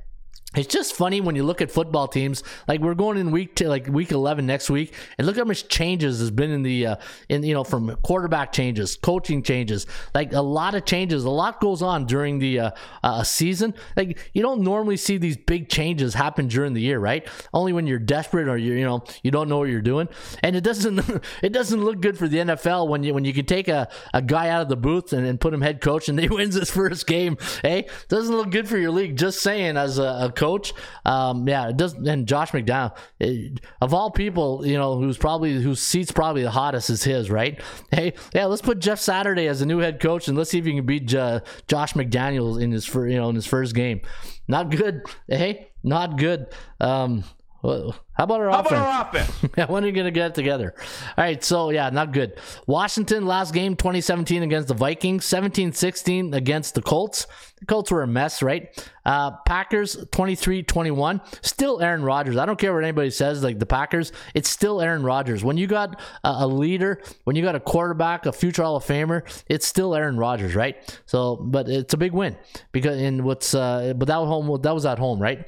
[0.54, 2.42] It's just funny when you look at football teams.
[2.68, 5.68] Like we're going in week to like week eleven next week, and look how much
[5.68, 6.96] changes has been in the uh,
[7.30, 11.24] in you know from quarterback changes, coaching changes, like a lot of changes.
[11.24, 12.70] A lot goes on during the uh,
[13.02, 13.72] uh, season.
[13.96, 17.26] Like you don't normally see these big changes happen during the year, right?
[17.54, 20.08] Only when you're desperate or you you know you don't know what you're doing,
[20.42, 21.00] and it doesn't
[21.42, 24.20] it doesn't look good for the NFL when you when you can take a, a
[24.20, 26.70] guy out of the booth and, and put him head coach and he wins his
[26.70, 27.38] first game.
[27.62, 29.16] Hey, doesn't look good for your league.
[29.16, 30.74] Just saying, as a, a coach.
[31.04, 32.06] Um, yeah, it doesn't.
[32.06, 36.50] And Josh McDowell, it, of all people, you know, who's probably whose seat's probably the
[36.50, 37.60] hottest is his, right?
[37.92, 40.66] Hey, yeah, let's put Jeff Saturday as a new head coach and let's see if
[40.66, 44.00] you can beat J- Josh McDaniels in his first, you know, in his first game.
[44.48, 45.02] Not good.
[45.28, 46.48] Hey, not good.
[46.80, 47.22] Um,
[47.62, 48.72] well, how about our How offense?
[48.72, 49.68] about our offense?
[49.70, 50.74] when are you going to get it together?
[51.16, 52.38] All right, so yeah, not good.
[52.66, 57.26] Washington last game 2017 against the Vikings, 17-16 against the Colts.
[57.60, 58.68] The Colts were a mess, right?
[59.06, 61.20] Uh, Packers 23-21.
[61.44, 62.36] Still Aaron Rodgers.
[62.36, 65.42] I don't care what anybody says like the Packers, it's still Aaron Rodgers.
[65.42, 68.84] When you got a, a leader, when you got a quarterback, a future Hall of
[68.84, 71.00] Famer, it's still Aaron Rodgers, right?
[71.06, 72.36] So, but it's a big win
[72.72, 75.46] because in what's uh but that was home that was at home, right?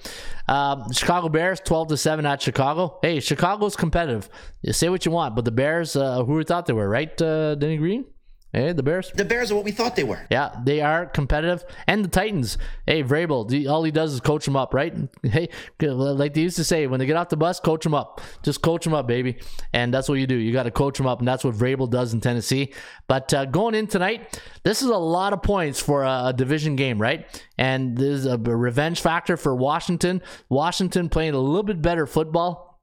[0.48, 2.53] Um, Chicago Bears 12 to 7 at Chicago.
[3.02, 4.28] Hey, Chicago's competitive.
[4.62, 7.20] You say what you want, but the Bears, uh, who we thought they were, right?
[7.20, 8.04] Uh, Denny Green?
[8.54, 9.10] Hey, the Bears.
[9.12, 10.20] The Bears are what we thought they were.
[10.30, 11.64] Yeah, they are competitive.
[11.88, 12.56] And the Titans.
[12.86, 14.94] Hey, Vrabel, all he does is coach them up, right?
[15.34, 15.48] Hey,
[15.80, 18.20] like they used to say, when they get off the bus, coach them up.
[18.44, 19.38] Just coach them up, baby.
[19.72, 20.36] And that's what you do.
[20.36, 22.72] You got to coach them up, and that's what Vrabel does in Tennessee.
[23.08, 26.76] But uh, going in tonight, this is a lot of points for a, a division
[26.76, 27.26] game, right?
[27.58, 30.22] And there's a revenge factor for Washington.
[30.48, 32.73] Washington playing a little bit better football.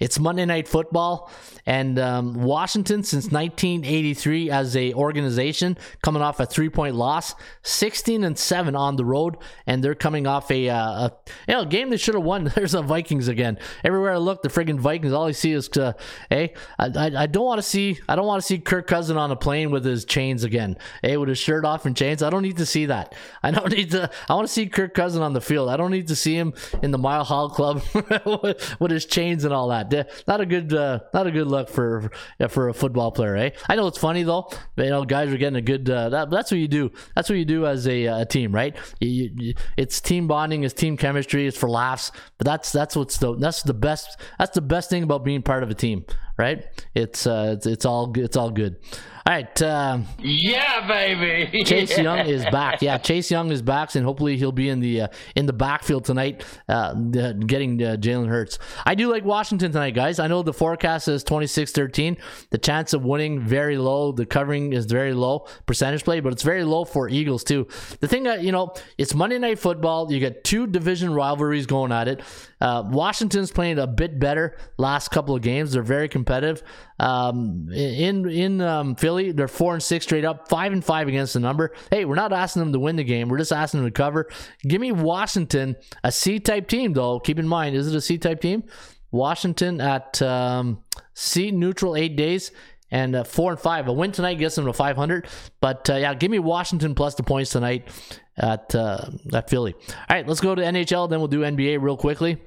[0.00, 1.30] It's Monday Night Football,
[1.66, 8.24] and um, Washington since 1983 as a organization coming off a three point loss, 16
[8.24, 11.12] and seven on the road, and they're coming off a, uh, a
[11.48, 12.44] you know game they should have won.
[12.54, 13.58] There's the Vikings again.
[13.82, 15.12] Everywhere I look, the friggin' Vikings.
[15.12, 15.92] All I see is, uh,
[16.30, 19.16] hey, I, I, I don't want to see I don't want to see Kirk Cousin
[19.16, 20.76] on a plane with his chains again.
[21.02, 22.22] Hey, with his shirt off and chains.
[22.22, 23.14] I don't need to see that.
[23.42, 24.10] I don't need to.
[24.28, 25.68] I want to see Kirk Cousin on the field.
[25.68, 26.52] I don't need to see him
[26.82, 27.82] in the Mile Hall Club
[28.78, 30.24] with his chains and all that.
[30.26, 32.10] Not a good, uh, not a good look for
[32.48, 33.50] for a football player, eh?
[33.68, 34.50] I know it's funny though.
[34.76, 35.88] You know, guys are getting a good.
[35.88, 36.90] Uh, that, that's what you do.
[37.14, 38.76] That's what you do as a, uh, a team, right?
[39.00, 42.12] You, you, it's team bonding, it's team chemistry, it's for laughs.
[42.38, 44.20] But that's that's what's the that's the best.
[44.38, 46.04] That's the best thing about being part of a team,
[46.36, 46.64] right?
[46.94, 48.12] It's uh, it's, it's all.
[48.18, 48.76] It's all good.
[49.26, 49.62] All right.
[49.62, 51.64] Um, Yeah, baby.
[51.64, 52.82] Chase Young is back.
[52.82, 56.04] Yeah, Chase Young is back, and hopefully he'll be in the uh, in the backfield
[56.04, 58.58] tonight, uh, the- getting uh, Jalen Hurts.
[58.84, 60.18] I do like Washington tonight, guys.
[60.18, 62.18] I know the forecast is 26-13.
[62.50, 64.12] The chance of winning very low.
[64.12, 67.66] The covering is very low percentage play, but it's very low for Eagles too.
[68.00, 70.12] The thing that you know, it's Monday Night Football.
[70.12, 72.20] You got two division rivalries going at it.
[72.60, 75.72] Uh, Washington's playing a bit better last couple of games.
[75.72, 76.62] They're very competitive.
[76.98, 81.34] Um, in in um, Philly, they're four and six straight up, five and five against
[81.34, 81.72] the number.
[81.90, 83.28] Hey, we're not asking them to win the game.
[83.28, 84.28] We're just asking them to cover.
[84.62, 87.18] Give me Washington, a C type team though.
[87.20, 88.64] Keep in mind, is it a C type team?
[89.10, 90.82] Washington at um,
[91.14, 92.50] C neutral eight days
[92.90, 93.88] and uh, four and five.
[93.88, 95.26] A win tonight gets them to 500.
[95.60, 97.88] But uh, yeah, give me Washington plus the points tonight
[98.36, 99.74] at uh, at Philly.
[99.74, 101.10] All right, let's go to NHL.
[101.10, 102.40] Then we'll do NBA real quickly.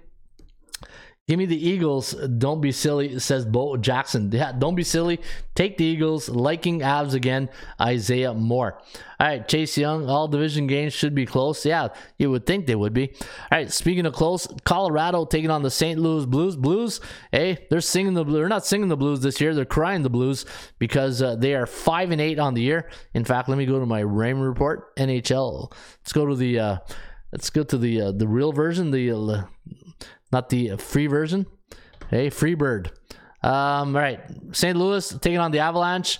[1.27, 2.13] Give me the Eagles.
[2.13, 4.31] Don't be silly, says Bo Jackson.
[4.31, 5.19] Yeah, don't be silly.
[5.55, 6.29] Take the Eagles.
[6.29, 7.49] Liking abs again.
[7.81, 8.81] Isaiah Moore.
[9.19, 10.09] All right, Chase Young.
[10.09, 11.65] All division games should be close.
[11.65, 13.13] Yeah, you would think they would be.
[13.19, 15.99] All right, speaking of close, Colorado taking on the St.
[15.99, 16.55] Louis Blues.
[16.55, 17.01] Blues,
[17.33, 19.53] hey, they're singing the They're not singing the blues this year.
[19.53, 20.45] They're crying the blues
[20.79, 22.89] because uh, they are five and eight on the year.
[23.13, 24.95] In fact, let me go to my Raymond report.
[24.95, 25.73] NHL.
[25.99, 26.57] Let's go to the.
[26.57, 26.77] Uh,
[27.33, 29.43] let's go to the uh, the real version, the uh,
[30.31, 31.45] not the free version.
[32.09, 32.91] Hey, free bird.
[33.43, 34.21] Um, all right,
[34.51, 34.77] St.
[34.77, 36.19] Louis taking on the Avalanche.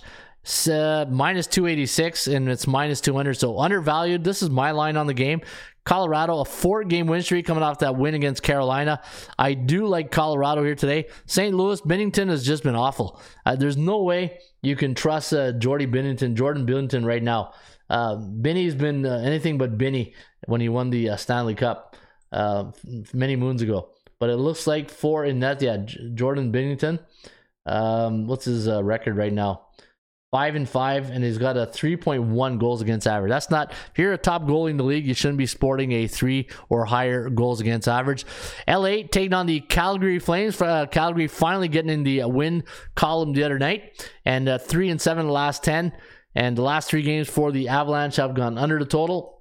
[0.70, 5.12] Uh, minus 286 and it's minus 200 so undervalued this is my line on the
[5.12, 5.42] game
[5.84, 9.02] colorado a four game win streak coming off that win against carolina
[9.38, 13.76] i do like colorado here today st louis binnington has just been awful uh, there's
[13.76, 17.52] no way you can trust uh, jordy binnington jordan binnington right now
[17.90, 20.14] uh, benny's been uh, anything but benny
[20.46, 21.94] when he won the uh, stanley cup
[22.32, 22.70] uh,
[23.12, 23.90] many moons ago
[24.20, 25.76] but it looks like four in that yeah
[26.14, 26.98] jordan binnington
[27.66, 29.68] um, what's his uh, record right now
[30.30, 33.30] five and five, and he's got a 3.1 goals against average.
[33.30, 36.06] That's not if you're a top goalie in the league, you shouldn't be sporting a
[36.06, 38.24] three or higher goals against average.
[38.66, 40.60] LA taking on the Calgary Flames.
[40.60, 42.64] Uh, Calgary finally getting in the win
[42.94, 45.92] column the other night, and uh, three and seven the last ten.
[46.34, 49.37] And the last three games for the Avalanche have gone under the total.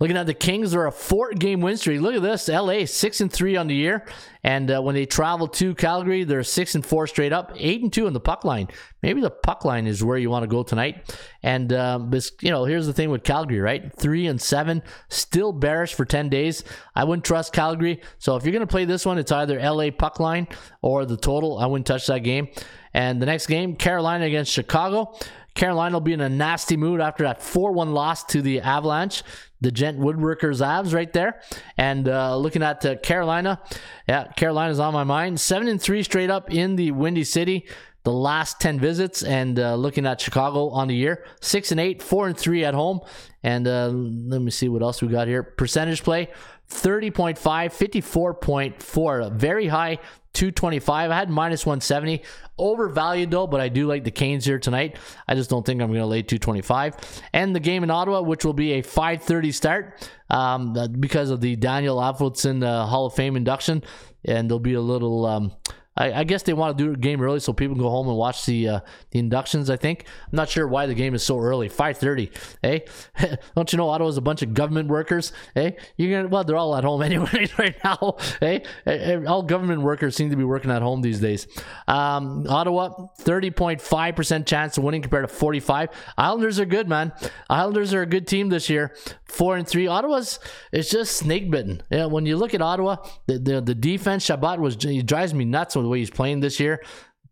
[0.00, 2.00] Looking at the Kings, they're a four-game win streak.
[2.00, 4.06] Look at this: LA six and three on the year,
[4.42, 7.92] and uh, when they travel to Calgary, they're six and four straight up, eight and
[7.92, 8.68] two on the puck line.
[9.02, 11.14] Maybe the puck line is where you want to go tonight.
[11.42, 13.92] And um, this, you know, here's the thing with Calgary, right?
[13.94, 16.64] Three and seven, still bearish for ten days.
[16.94, 18.00] I wouldn't trust Calgary.
[18.18, 20.48] So if you're going to play this one, it's either LA puck line
[20.82, 21.58] or the total.
[21.58, 22.48] I wouldn't touch that game.
[22.94, 25.14] And the next game, Carolina against Chicago.
[25.54, 29.22] Carolina will be in a nasty mood after that 4 1 loss to the Avalanche.
[29.60, 31.40] The Gent Woodworkers Avs right there.
[31.76, 33.60] And uh, looking at uh, Carolina,
[34.08, 35.40] yeah, Carolina's on my mind.
[35.40, 37.66] 7 and 3 straight up in the Windy City.
[38.04, 42.02] The last 10 visits and uh, looking at Chicago on the year, 6 and 8,
[42.02, 43.00] 4 and 3 at home.
[43.42, 45.42] And uh, let me see what else we got here.
[45.42, 46.28] Percentage play
[46.70, 49.32] 30.5, 54.4.
[49.32, 49.98] Very high
[50.38, 51.10] 225.
[51.10, 52.22] I had minus 170.
[52.58, 54.96] Overvalued though, but I do like the Canes here tonight.
[55.26, 57.22] I just don't think I'm going to lay 225.
[57.32, 61.56] And the game in Ottawa, which will be a 5:30 start, um, because of the
[61.56, 63.82] Daniel Alfredsson uh, Hall of Fame induction,
[64.24, 65.26] and there'll be a little.
[65.26, 65.52] Um,
[65.98, 68.08] I, I, guess they want to do a game early so people can go home
[68.08, 68.80] and watch the uh,
[69.10, 69.68] the inductions.
[69.68, 72.30] I think I'm not sure why the game is so early, 5:30.
[72.62, 72.84] Hey,
[73.16, 73.36] eh?
[73.56, 75.32] don't you know Ottawa's a bunch of government workers?
[75.56, 75.70] Eh?
[75.70, 78.16] Hey, you're gonna well they're all at home anyway right now.
[78.40, 79.24] Hey, eh?
[79.26, 81.48] all government workers seem to be working at home these days.
[81.88, 85.88] Um, Ottawa 30.5 percent chance of winning compared to 45.
[86.16, 87.12] Islanders are good, man.
[87.50, 88.94] Islanders are a good team this year.
[89.24, 89.88] Four and three.
[89.88, 90.38] Ottawa's
[90.72, 91.82] it's just snake bitten.
[91.90, 92.96] Yeah, when you look at Ottawa,
[93.26, 96.40] the the, the defense Chabot was he drives me nuts with the way he's playing
[96.40, 96.82] this year.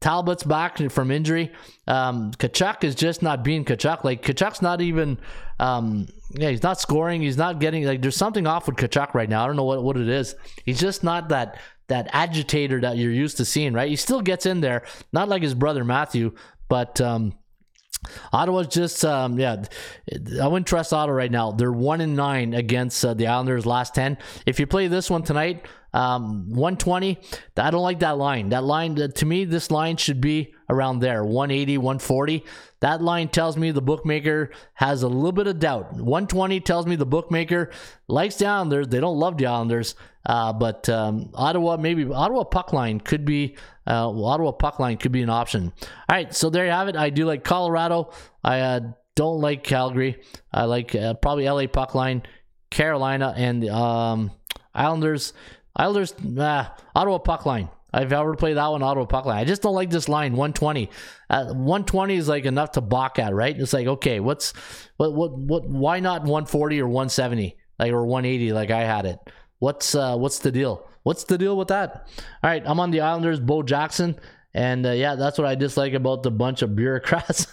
[0.00, 1.52] Talbot's back from injury.
[1.86, 4.04] Um, Tkachuk is just not being Tkachuk.
[4.04, 5.18] Like Tkachuk's not even,
[5.58, 7.22] um, yeah, he's not scoring.
[7.22, 8.02] He's not getting like.
[8.02, 9.44] There's something off with Tkachuk right now.
[9.44, 10.34] I don't know what, what it is.
[10.64, 13.72] He's just not that that agitator that you're used to seeing.
[13.72, 13.88] Right?
[13.88, 14.82] He still gets in there,
[15.12, 16.34] not like his brother Matthew,
[16.68, 17.00] but.
[17.00, 17.32] Um,
[18.32, 19.64] Ottawa's just, um, yeah,
[20.40, 21.50] I wouldn't trust Ottawa right now.
[21.50, 24.18] They're one in nine against uh, the Islanders last ten.
[24.44, 25.66] If you play this one tonight,
[25.96, 27.18] um, 120.
[27.56, 28.50] I don't like that line.
[28.50, 32.44] That line, to me, this line should be around there 180, 140.
[32.80, 35.94] That line tells me the bookmaker has a little bit of doubt.
[35.94, 37.70] 120 tells me the bookmaker
[38.08, 38.88] likes the Islanders.
[38.88, 39.94] They don't love the Islanders.
[40.26, 45.12] Uh, but um, Ottawa, maybe Ottawa puck line could be uh, Ottawa puck line could
[45.12, 45.72] be an option.
[45.82, 46.96] All right, so there you have it.
[46.96, 48.12] I do like Colorado.
[48.44, 48.80] I uh,
[49.14, 50.20] don't like Calgary.
[50.52, 52.22] I like uh, probably LA puck line,
[52.70, 54.32] Carolina, and um,
[54.74, 55.32] Islanders.
[55.76, 57.68] Islanders, uh, Ottawa puck line.
[57.92, 59.38] I've ever played that one, Ottawa puck line.
[59.38, 60.90] I just don't like this line, 120.
[61.30, 63.58] Uh, 120 is like enough to balk at, right?
[63.58, 64.52] It's like, okay, what's,
[64.96, 69.18] what, what, what, why not 140 or 170, like, or 180, like I had it?
[69.58, 70.88] What's, uh, what's the deal?
[71.04, 72.08] What's the deal with that?
[72.42, 74.18] All right, I'm on the Islanders, Bo Jackson.
[74.56, 77.46] And uh, yeah, that's what I dislike about the bunch of bureaucrats.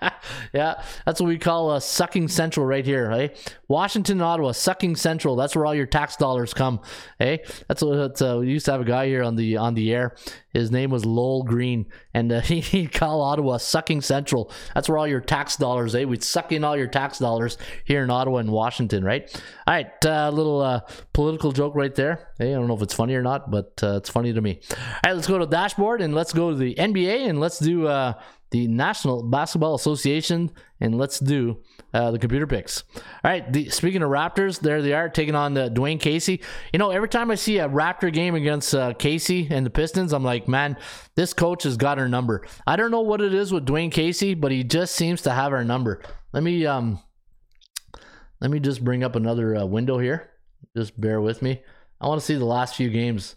[0.54, 3.54] yeah, that's what we call a sucking central right here, right?
[3.68, 5.36] Washington, Ottawa, sucking central.
[5.36, 6.80] That's where all your tax dollars come.
[7.18, 9.92] Hey, that's what uh, we used to have a guy here on the on the
[9.92, 10.16] air.
[10.54, 11.84] His name was Lowell Green,
[12.16, 14.50] and uh, he'd call Ottawa sucking central.
[14.74, 16.04] That's where all your tax dollars, eh?
[16.04, 19.30] We'd suck in all your tax dollars here in Ottawa and Washington, right?
[19.66, 20.80] All right, uh, little uh,
[21.12, 22.30] political joke right there.
[22.38, 24.60] Hey, I don't know if it's funny or not, but uh, it's funny to me.
[24.70, 27.86] All right, let's go to dashboard and let's go to the NBA and let's do
[27.86, 28.14] uh,
[28.50, 30.50] the National Basketball Association
[30.80, 31.58] and let's do
[31.96, 32.84] uh, the computer picks.
[32.94, 33.50] All right.
[33.50, 36.42] The, speaking of Raptors, there they are taking on the Dwane Casey.
[36.72, 40.12] You know, every time I see a Raptor game against uh, Casey and the Pistons,
[40.12, 40.76] I'm like, man,
[41.14, 42.46] this coach has got our number.
[42.66, 45.52] I don't know what it is with Dwane Casey, but he just seems to have
[45.52, 46.02] our number.
[46.34, 47.00] Let me um,
[48.42, 50.30] let me just bring up another uh, window here.
[50.76, 51.62] Just bear with me.
[51.98, 53.36] I want to see the last few games.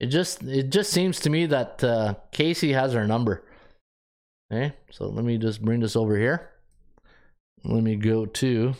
[0.00, 3.44] It just it just seems to me that uh, Casey has our number.
[4.50, 6.48] Okay, so let me just bring this over here.
[7.64, 8.74] Let me go to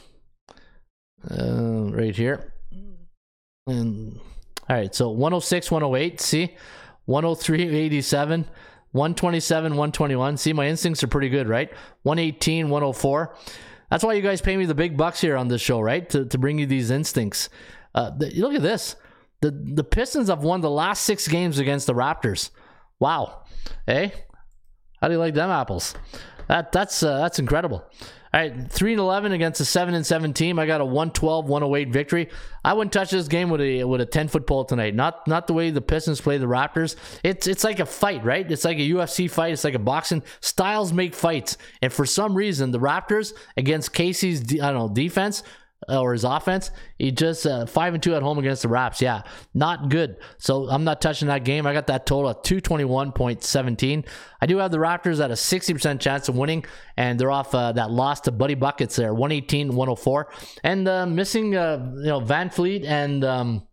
[1.30, 2.52] uh, right here.
[3.66, 4.18] And
[4.68, 6.20] all right, so 106, 108.
[6.20, 6.56] See,
[7.06, 8.44] 103, 87,
[8.92, 10.36] 127, 121.
[10.36, 11.70] See, my instincts are pretty good, right?
[12.02, 13.34] 118, 104.
[13.90, 16.08] That's why you guys pay me the big bucks here on this show, right?
[16.10, 17.48] To, to bring you these instincts.
[17.94, 18.96] Uh, the, look at this.
[19.40, 22.50] The the Pistons have won the last six games against the Raptors.
[22.98, 23.44] Wow.
[23.86, 24.12] Hey,
[25.00, 25.94] how do you like them apples?
[26.48, 27.84] That that's uh, that's incredible.
[28.32, 30.58] All right, three and eleven against a seven and seven team.
[30.58, 32.28] I got a 112-108 victory.
[32.62, 34.94] I wouldn't touch this game with a with a ten foot pole tonight.
[34.94, 36.96] Not not the way the Pistons play the Raptors.
[37.24, 38.50] It's it's like a fight, right?
[38.50, 39.52] It's like a UFC fight.
[39.52, 40.22] It's like a boxing.
[40.40, 45.42] Styles make fights, and for some reason, the Raptors against Casey's I don't know defense
[45.96, 46.70] or his offense.
[46.98, 49.00] He just uh, five and two at home against the Raps.
[49.00, 49.22] Yeah,
[49.54, 50.16] not good.
[50.38, 51.66] So I'm not touching that game.
[51.66, 54.06] I got that total at 221.17.
[54.40, 56.64] I do have the Raptors at a 60% chance of winning,
[56.96, 60.32] and they're off uh, that loss to Buddy Buckets there, 118, 104,
[60.64, 63.66] and uh, missing uh, you know VanVleet and um,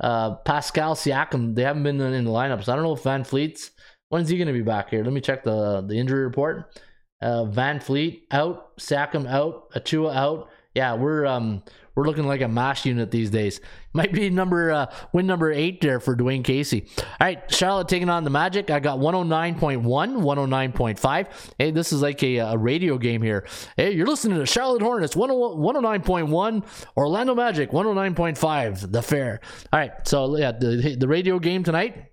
[0.00, 1.54] uh, Pascal Siakam.
[1.54, 2.64] They haven't been in the lineups.
[2.64, 3.70] so I don't know if VanVleet's
[4.08, 5.02] when's he going to be back here.
[5.02, 6.80] Let me check the the injury report.
[7.22, 11.62] VanVleet out, Siakam out, Achiuwa out yeah, we're um
[11.94, 13.60] we're looking like a mash unit these days.
[13.92, 16.88] Might be number uh, win number eight there for Dwane Casey.
[16.98, 18.70] All right, Charlotte taking on the Magic.
[18.70, 21.26] I got 109.1, 109.5.
[21.58, 23.46] Hey, this is like a, a radio game here.
[23.76, 26.64] Hey, you're listening to Charlotte Hornets 109.1,
[26.96, 28.90] Orlando Magic 109.5.
[28.90, 29.40] The fair.
[29.72, 32.10] All right, so yeah, the the radio game tonight.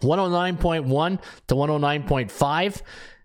[0.00, 2.82] 109.1 to 109.5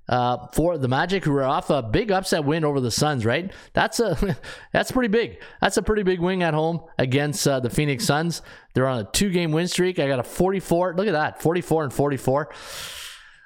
[0.09, 3.25] uh, for the Magic, who are off a big upset win over the Suns.
[3.25, 4.37] Right, that's a
[4.71, 5.41] that's pretty big.
[5.61, 8.41] That's a pretty big win at home against uh, the Phoenix Suns.
[8.73, 9.99] They're on a two-game win streak.
[9.99, 10.95] I got a 44.
[10.95, 12.49] Look at that, 44 and 44.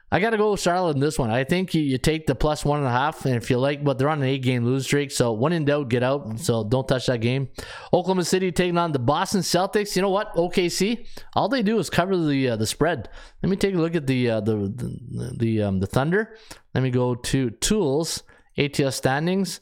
[0.10, 1.30] I got to go with Charlotte in this one.
[1.30, 3.84] I think you, you, take the plus one and a half, and if you like,
[3.84, 5.12] but they're on an eight game lose streak.
[5.12, 6.40] So when in doubt, get out.
[6.40, 7.50] So don't touch that game.
[7.94, 9.98] Oklahoma City taking on the Boston Celtics.
[9.98, 10.34] You know what?
[10.36, 13.10] OKC, all they do is cover the uh, the spread.
[13.44, 16.38] Let me take a look at the uh, the the the, um, the Thunder.
[16.74, 18.24] Let me go to tools,
[18.58, 19.60] ATS standings.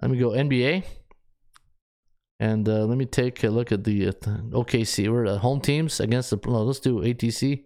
[0.00, 0.84] Let me go NBA.
[2.38, 5.10] And uh, let me take a look at the uh, OKC.
[5.10, 6.38] We're the home teams against the.
[6.48, 7.64] Let's do ATC.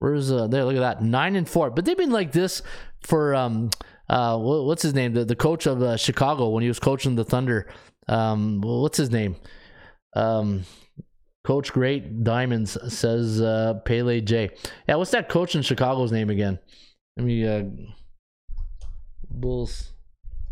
[0.00, 0.64] Where's uh there?
[0.64, 1.70] Look at that, nine and four.
[1.70, 2.62] But they've been like this
[3.02, 3.70] for um
[4.08, 5.12] uh what's his name?
[5.12, 7.70] The the coach of uh, Chicago when he was coaching the Thunder.
[8.08, 9.36] Um, what's his name?
[10.16, 10.64] Um,
[11.44, 14.50] Coach Great Diamonds says uh Pele J.
[14.88, 16.58] Yeah, what's that coach in Chicago's name again?
[17.16, 17.64] Let me uh
[19.30, 19.92] Bulls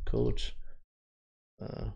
[0.07, 0.55] coach.
[1.61, 1.87] Uh,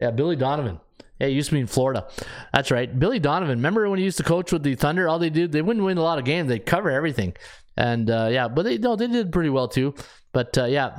[0.00, 0.80] yeah, Billy Donovan.
[1.22, 2.08] Yeah, used to be in Florida.
[2.52, 2.98] That's right.
[2.98, 3.58] Billy Donovan.
[3.58, 5.08] Remember when he used to coach with the Thunder?
[5.08, 6.48] All they did, they wouldn't win a lot of games.
[6.48, 7.36] They'd cover everything.
[7.76, 9.94] And uh, yeah, but they no, they did pretty well too.
[10.32, 10.98] But uh, yeah,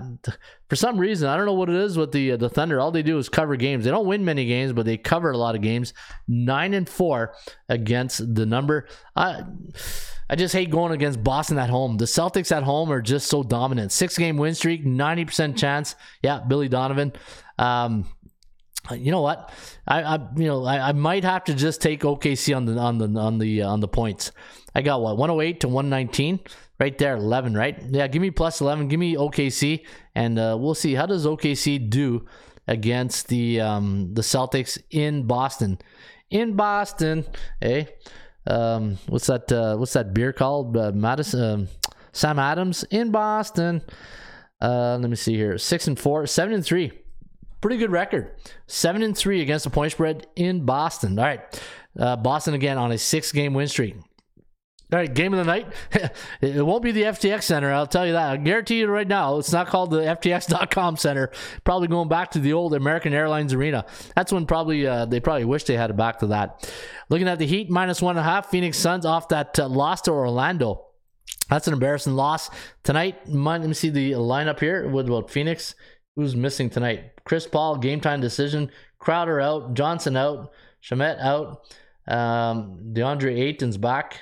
[0.70, 2.80] for some reason, I don't know what it is with the uh, the Thunder.
[2.80, 3.84] All they do is cover games.
[3.84, 5.94] They don't win many games, but they cover a lot of games.
[6.26, 7.36] Nine and four
[7.68, 8.88] against the number.
[9.18, 9.44] I
[10.30, 11.98] I just hate going against Boston at home.
[11.98, 13.92] The Celtics at home are just so dominant.
[13.92, 15.96] Six game win streak, ninety percent chance.
[16.22, 17.12] Yeah, Billy Donovan.
[17.60, 18.06] Um,
[18.92, 19.52] you know what?
[19.88, 22.98] I, I you know I, I, might have to just take OKC on the on
[22.98, 24.32] the on the uh, on the points.
[24.76, 26.40] I got what 108 to 119
[26.80, 27.82] right there, 11 right?
[27.90, 28.88] Yeah, give me plus 11.
[28.88, 32.26] Give me OKC, and uh, we'll see how does OKC do
[32.68, 35.80] against the um, the Celtics in Boston.
[36.30, 37.26] In Boston,
[37.62, 37.88] hey,
[38.48, 39.52] um, what's that?
[39.52, 40.76] Uh, what's that beer called?
[40.76, 41.68] Uh, Madison, um,
[42.12, 43.82] Sam Adams in Boston.
[44.60, 45.58] Uh, let me see here.
[45.58, 46.92] Six and four, seven and three
[47.64, 48.30] pretty good record.
[48.68, 51.18] Seven and three against the point spread in Boston.
[51.18, 51.64] All right,
[51.98, 53.96] uh, Boston again on a six-game win streak.
[54.92, 55.74] All right, game of the night.
[56.42, 58.32] it won't be the FTX Center, I'll tell you that.
[58.34, 61.32] I guarantee you right now, it's not called the FTX.com Center.
[61.64, 63.86] Probably going back to the old American Airlines Arena.
[64.14, 66.70] That's when probably uh, they probably wish they had it back to that.
[67.08, 68.52] Looking at the Heat minus one and a half.
[68.52, 70.86] Phoenix Suns off that uh, loss to Orlando.
[71.50, 72.50] That's an embarrassing loss
[72.84, 73.26] tonight.
[73.26, 75.76] Let me see the lineup here with about Phoenix.
[76.18, 77.13] Who's missing tonight?
[77.26, 78.70] Chris Paul, game time decision.
[79.00, 79.74] Crowder out.
[79.74, 80.52] Johnson out.
[80.84, 81.62] Shamet out.
[82.08, 84.22] Um, DeAndre Ayton's back.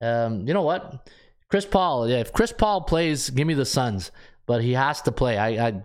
[0.00, 1.08] Um, you know what?
[1.48, 2.08] Chris Paul.
[2.08, 4.10] Yeah, if Chris Paul plays, give me the Suns.
[4.46, 5.38] But he has to play.
[5.38, 5.82] I I,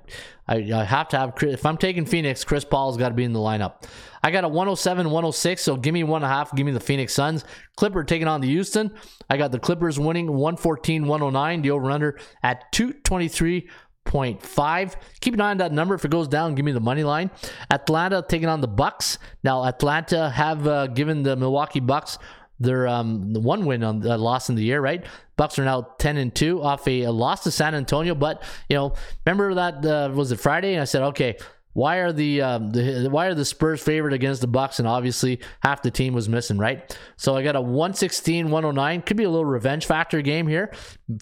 [0.47, 1.33] I, have to have.
[1.43, 3.83] If I'm taking Phoenix, Chris Paul's got to be in the lineup.
[4.21, 5.61] I got a 107, 106.
[5.61, 6.53] So give me one and a half.
[6.53, 7.45] Give me the Phoenix Suns.
[7.77, 8.91] Clipper taking on the Houston.
[9.29, 11.61] I got the Clippers winning 114, 109.
[11.61, 13.69] The over under at 223.
[14.09, 14.95] 0.5.
[15.21, 15.95] Keep an eye on that number.
[15.95, 17.29] If it goes down, give me the money line.
[17.69, 19.19] Atlanta taking on the Bucks.
[19.43, 22.17] Now, Atlanta have uh, given the Milwaukee Bucks
[22.59, 25.05] their um, one win on the uh, loss in the year, right?
[25.37, 28.15] Bucks are now 10 and 2 off a, a loss to San Antonio.
[28.15, 28.93] But, you know,
[29.25, 30.73] remember that uh, was it Friday?
[30.73, 31.37] And I said, okay,
[31.73, 34.79] why are the, um, the why are the Spurs favored against the Bucks?
[34.79, 36.97] And obviously half the team was missing, right?
[37.15, 39.01] So I got a 116, 109.
[39.03, 40.73] Could be a little revenge factor game here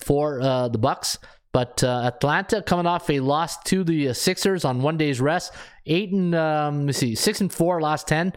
[0.01, 1.19] for uh, the Bucks.
[1.57, 5.53] But uh, Atlanta coming off a loss to the uh, Sixers on one day's rest,
[5.87, 8.33] eight and um, let me see, six and four last ten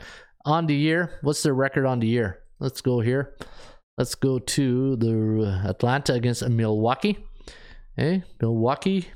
[0.46, 1.18] on the year.
[1.20, 2.40] What's their record on the year?
[2.60, 3.36] Let's go here.
[3.98, 7.18] Let's go to the Atlanta against Milwaukee.
[7.94, 9.08] Hey, Milwaukee,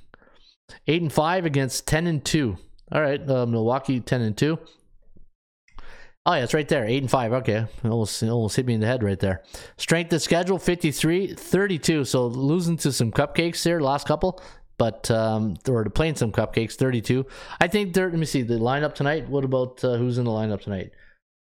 [0.86, 2.58] eight and five against ten and two.
[2.92, 4.58] All right, uh, Milwaukee ten and two.
[6.26, 6.86] Oh yeah, it's right there.
[6.86, 7.32] 8 and 5.
[7.34, 7.66] Okay.
[7.84, 9.42] Almost almost hit me in the head right there.
[9.76, 12.04] Strength of schedule 53 32.
[12.04, 14.42] So losing to some cupcakes there last couple,
[14.78, 17.26] but um or playing some cupcakes 32.
[17.60, 19.28] I think there let me see the lineup tonight.
[19.28, 20.92] What about uh, who's in the lineup tonight?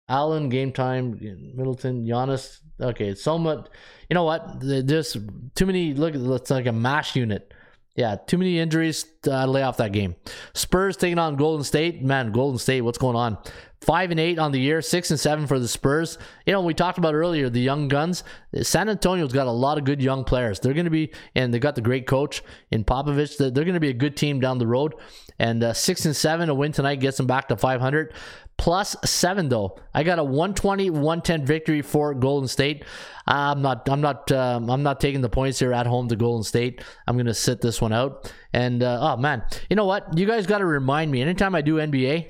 [0.09, 1.19] Allen, game time,
[1.55, 2.61] Middleton, Giannis.
[2.81, 3.69] Okay, it's much,
[4.09, 4.59] You know what?
[4.61, 5.17] There's
[5.55, 5.95] too many.
[5.95, 7.53] Look, it's like a mash unit.
[7.97, 9.05] Yeah, too many injuries.
[9.27, 10.15] Uh, lay off that game.
[10.55, 12.03] Spurs taking on Golden State.
[12.03, 13.37] Man, Golden State, what's going on?
[13.81, 16.19] Five and eight on the year, six and seven for the Spurs.
[16.47, 18.25] You know, we talked about earlier the young guns.
[18.63, 20.61] San Antonio's got a lot of good young players.
[20.61, 23.39] They're going to be, and they got the great coach in Popovich.
[23.39, 24.95] They're, they're going to be a good team down the road.
[25.39, 28.13] And uh, six and seven, a win tonight gets them back to 500
[28.61, 29.79] plus seven though.
[29.95, 32.85] I got a 120 110 victory for golden state.
[33.27, 36.45] I'm not i'm not um, i'm not taking the points here at home to golden
[36.45, 36.85] state.
[37.07, 38.31] I'm gonna sit this one out.
[38.53, 39.43] And uh, oh man.
[39.71, 40.19] You know what?
[40.19, 41.23] You guys got to remind me.
[41.23, 42.29] Anytime i do nba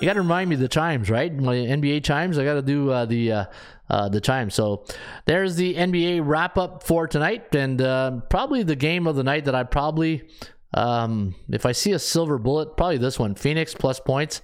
[0.00, 1.32] you got to remind me the times right?
[1.32, 3.44] My nba times i got to do uh, the uh,
[3.88, 4.50] uh, the time.
[4.50, 4.84] So
[5.26, 9.44] there's the NBA wrap up for tonight, and uh, probably the game of the night
[9.44, 10.24] that I probably
[10.74, 14.42] um, if I see a silver bullet, probably this one Phoenix plus points,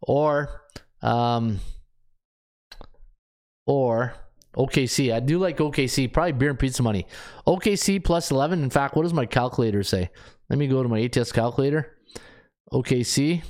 [0.00, 0.62] or
[1.02, 1.60] um,
[3.66, 4.14] or
[4.56, 5.12] OKC.
[5.12, 6.12] I do like OKC.
[6.12, 7.06] Probably beer and pizza money.
[7.46, 8.62] OKC plus 11.
[8.62, 10.10] In fact, what does my calculator say?
[10.48, 11.96] Let me go to my ATS calculator.
[12.72, 13.42] OKC.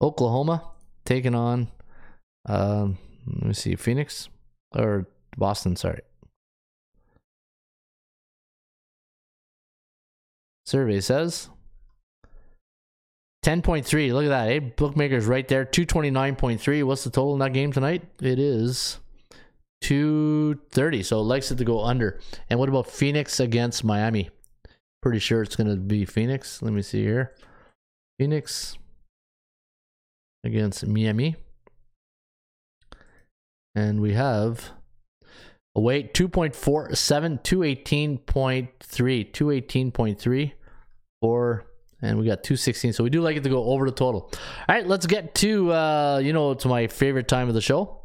[0.00, 0.62] Oklahoma
[1.04, 1.68] taking on,
[2.46, 4.28] um, let me see, Phoenix
[4.76, 6.00] or Boston, sorry.
[10.68, 11.48] Survey says
[13.42, 14.12] 10.3.
[14.12, 14.50] Look at that.
[14.50, 14.58] Eh?
[14.58, 15.64] Bookmakers right there.
[15.64, 16.84] 229.3.
[16.84, 18.04] What's the total in that game tonight?
[18.20, 18.98] It is
[19.80, 21.02] 230.
[21.04, 22.20] So it likes it to go under.
[22.50, 24.28] And what about Phoenix against Miami?
[25.00, 26.60] Pretty sure it's going to be Phoenix.
[26.60, 27.34] Let me see here.
[28.18, 28.76] Phoenix
[30.44, 31.36] against Miami.
[33.74, 34.72] And we have
[35.74, 40.52] a weight 2.47, 218.3, 218.3
[41.20, 41.66] or
[42.00, 44.30] and we got 216 so we do like it to go over the total.
[44.32, 48.00] All right let's get to uh you know to my favorite time of the show.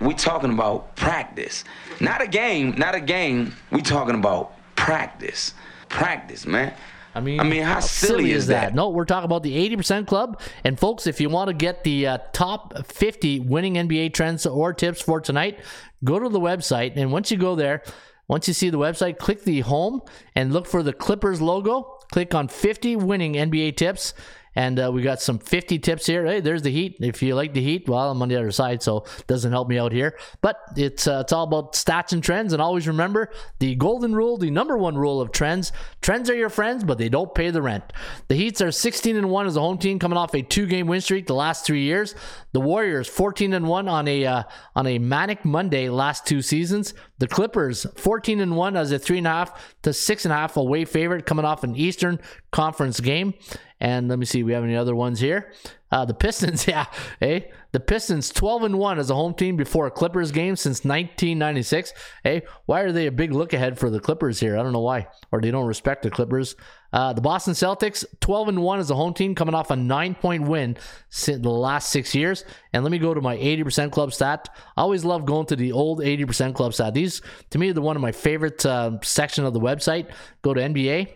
[0.00, 1.64] We talking about practice.
[2.00, 3.54] Not a game not a game.
[3.70, 5.54] We talking about practice.
[5.88, 6.74] Practice man.
[7.14, 8.76] I mean, I mean, how, silly, is that?
[8.76, 10.40] No, we're talking about the 80% club.
[10.62, 14.72] And folks, if you want to get the uh, top 50 winning NBA trends or
[14.72, 15.58] tips for tonight,
[16.04, 16.92] go to the website.
[16.94, 17.82] And once you go there,
[18.28, 20.02] once you see the website, click the home
[20.34, 21.98] and look for the Clippers logo.
[22.12, 24.12] Click on 50 winning NBA tips.
[24.58, 26.26] And uh, we got some 50 tips here.
[26.26, 26.96] Hey, there's the Heat.
[26.98, 29.68] If you like the Heat, well, I'm on the other side, so it doesn't help
[29.68, 30.18] me out here.
[30.40, 32.52] But it's uh, it's all about stats and trends.
[32.52, 33.30] And always remember
[33.60, 35.70] the golden rule, the number one rule of trends:
[36.02, 37.84] trends are your friends, but they don't pay the rent.
[38.26, 41.02] The Heats are 16 and one as a home team, coming off a two-game win
[41.02, 42.16] streak the last three years.
[42.50, 44.42] The Warriors 14 and one on a uh,
[44.74, 46.94] on a manic Monday last two seasons.
[47.18, 50.36] The Clippers 14 and one as a three and a half to six and a
[50.36, 52.18] half away favorite, coming off an Eastern
[52.50, 53.34] Conference game.
[53.80, 55.52] And let me see, we have any other ones here.
[55.90, 56.86] Uh, the Pistons, yeah,
[57.20, 60.84] hey, the Pistons 12 and 1 as a home team before a Clippers game since
[60.84, 61.92] 1996.
[62.24, 64.58] Hey, why are they a big look ahead for the Clippers here?
[64.58, 66.56] I don't know why, or they don't respect the Clippers.
[66.92, 70.14] Uh, the Boston Celtics 12 and 1 as a home team, coming off a nine
[70.14, 70.76] point win
[71.10, 72.44] since the last six years.
[72.72, 74.48] And let me go to my 80% club stat.
[74.76, 76.94] I always love going to the old 80% club stat.
[76.94, 80.10] These, to me, are the one of my favorite uh, section of the website.
[80.42, 81.08] Go to NBA.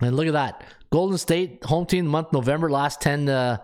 [0.00, 0.64] And look at that.
[0.94, 3.56] Golden State home team month November last 10 uh,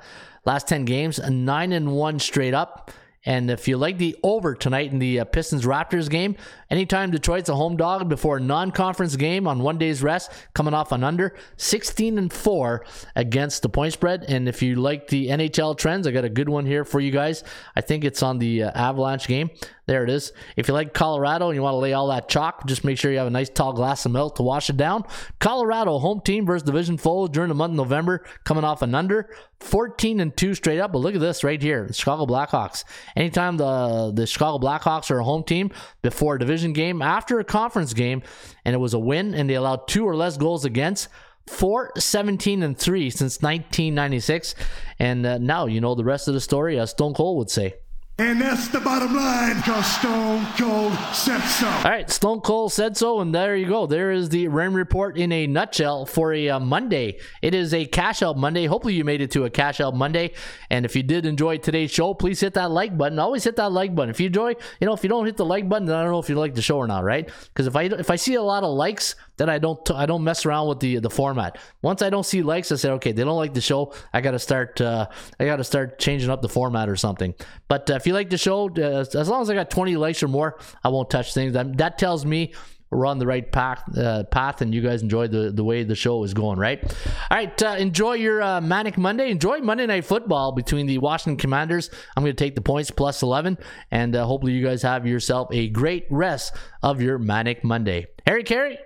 [0.45, 2.91] last 10 games, 9 and 1 straight up.
[3.25, 6.35] And if you like the over tonight in the uh, Pistons Raptors game,
[6.71, 10.91] anytime Detroit's a home dog before a non-conference game on one day's rest, coming off
[10.91, 14.25] an under 16 and 4 against the point spread.
[14.27, 17.13] And if you like the NHL trends, I got a good one here for you
[17.13, 17.45] guys.
[17.77, 19.51] I think it's on the uh, Avalanche game.
[19.91, 20.33] There it is.
[20.55, 23.11] If you like Colorado and you want to lay all that chalk, just make sure
[23.11, 25.03] you have a nice tall glass of milk to wash it down.
[25.41, 29.35] Colorado home team versus division foe during the month of November, coming off an under
[29.59, 30.93] 14 and 2 straight up.
[30.93, 31.89] But look at this right here.
[31.89, 32.85] The Chicago Blackhawks.
[33.17, 35.73] Anytime the the Chicago Blackhawks are a home team
[36.03, 38.23] before a division game, after a conference game,
[38.65, 41.09] and it was a win and they allowed two or less goals against
[41.49, 44.55] 4 17 and 3 since 1996
[45.01, 47.75] and uh, now you know the rest of the story as stone cold would say
[48.21, 51.67] And that's the bottom line, because Stone Cold said so.
[51.67, 53.87] all right stone cold said so and there you go.
[53.87, 57.19] There is the Raymond report in a nutshell for a uh, monday.
[57.41, 58.67] It is a cash out monday.
[58.67, 60.35] Hopefully you made it to a cash out monday.
[60.69, 63.19] And if you did enjoy today's show please hit that like button.
[63.19, 64.11] Always hit that like button.
[64.11, 66.13] If you enjoy you know if you don't hit the like button then i don't
[66.13, 67.27] know if you like the show or not right?
[67.45, 70.23] Because if i if i see a lot of likes then I don't I don't
[70.23, 71.57] mess around with the the format.
[71.81, 73.95] Once I don't see likes, I say okay, they don't like the show.
[74.13, 77.35] I got to start uh, I got to start changing up the format or something.
[77.67, 80.23] But uh, if you like the show, uh, as long as I got 20 likes
[80.23, 81.55] or more, I won't touch things.
[81.55, 82.53] That, that tells me
[82.91, 85.95] we're on the right path, uh, path, and you guys enjoy the the way the
[85.95, 86.59] show is going.
[86.59, 86.85] Right.
[86.85, 87.63] All right.
[87.63, 89.31] Uh, enjoy your uh, manic Monday.
[89.31, 91.89] Enjoy Monday Night Football between the Washington Commanders.
[92.15, 93.57] I'm going to take the points plus 11,
[93.91, 98.09] and uh, hopefully you guys have yourself a great rest of your manic Monday.
[98.27, 98.79] Harry Caray.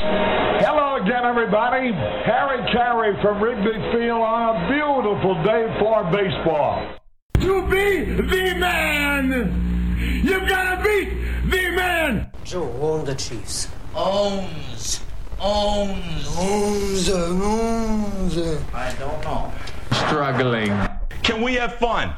[0.00, 1.92] Hello again, everybody.
[1.92, 6.96] Harry Caray from Wrigley Field on a beautiful day for baseball.
[7.34, 12.30] To be the man, you've gotta beat the man.
[12.44, 13.68] Joe own the Chiefs.
[13.94, 15.00] Owns.
[15.40, 16.36] Owns.
[16.36, 18.38] Owns, owns.
[18.74, 19.52] I don't know.
[19.92, 20.76] Struggling.
[21.22, 22.12] Can we have fun?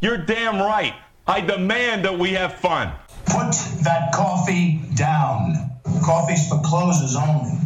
[0.00, 0.94] You're damn right.
[1.26, 2.92] I demand that we have fun.
[3.30, 3.52] Put
[3.84, 5.70] that coffee down.
[6.02, 7.58] Coffee's for closers only.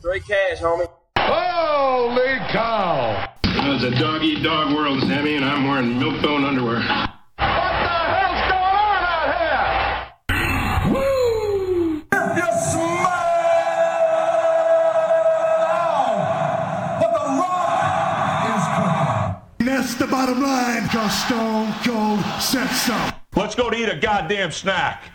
[0.00, 0.88] Straight cash, homie.
[1.18, 3.28] Holy cow!
[3.44, 6.76] It's a dog eat dog world, Sammy, and I'm wearing milk bone underwear.
[6.76, 7.44] What the
[8.14, 10.92] hell's going on out here?
[10.92, 12.02] Woo!
[12.12, 13.26] If you smile
[17.00, 19.66] what the rock is cooking.
[19.66, 23.15] That's the bottom line, because Stone Cold said so.
[23.36, 25.10] Let's go to eat a goddamn snack.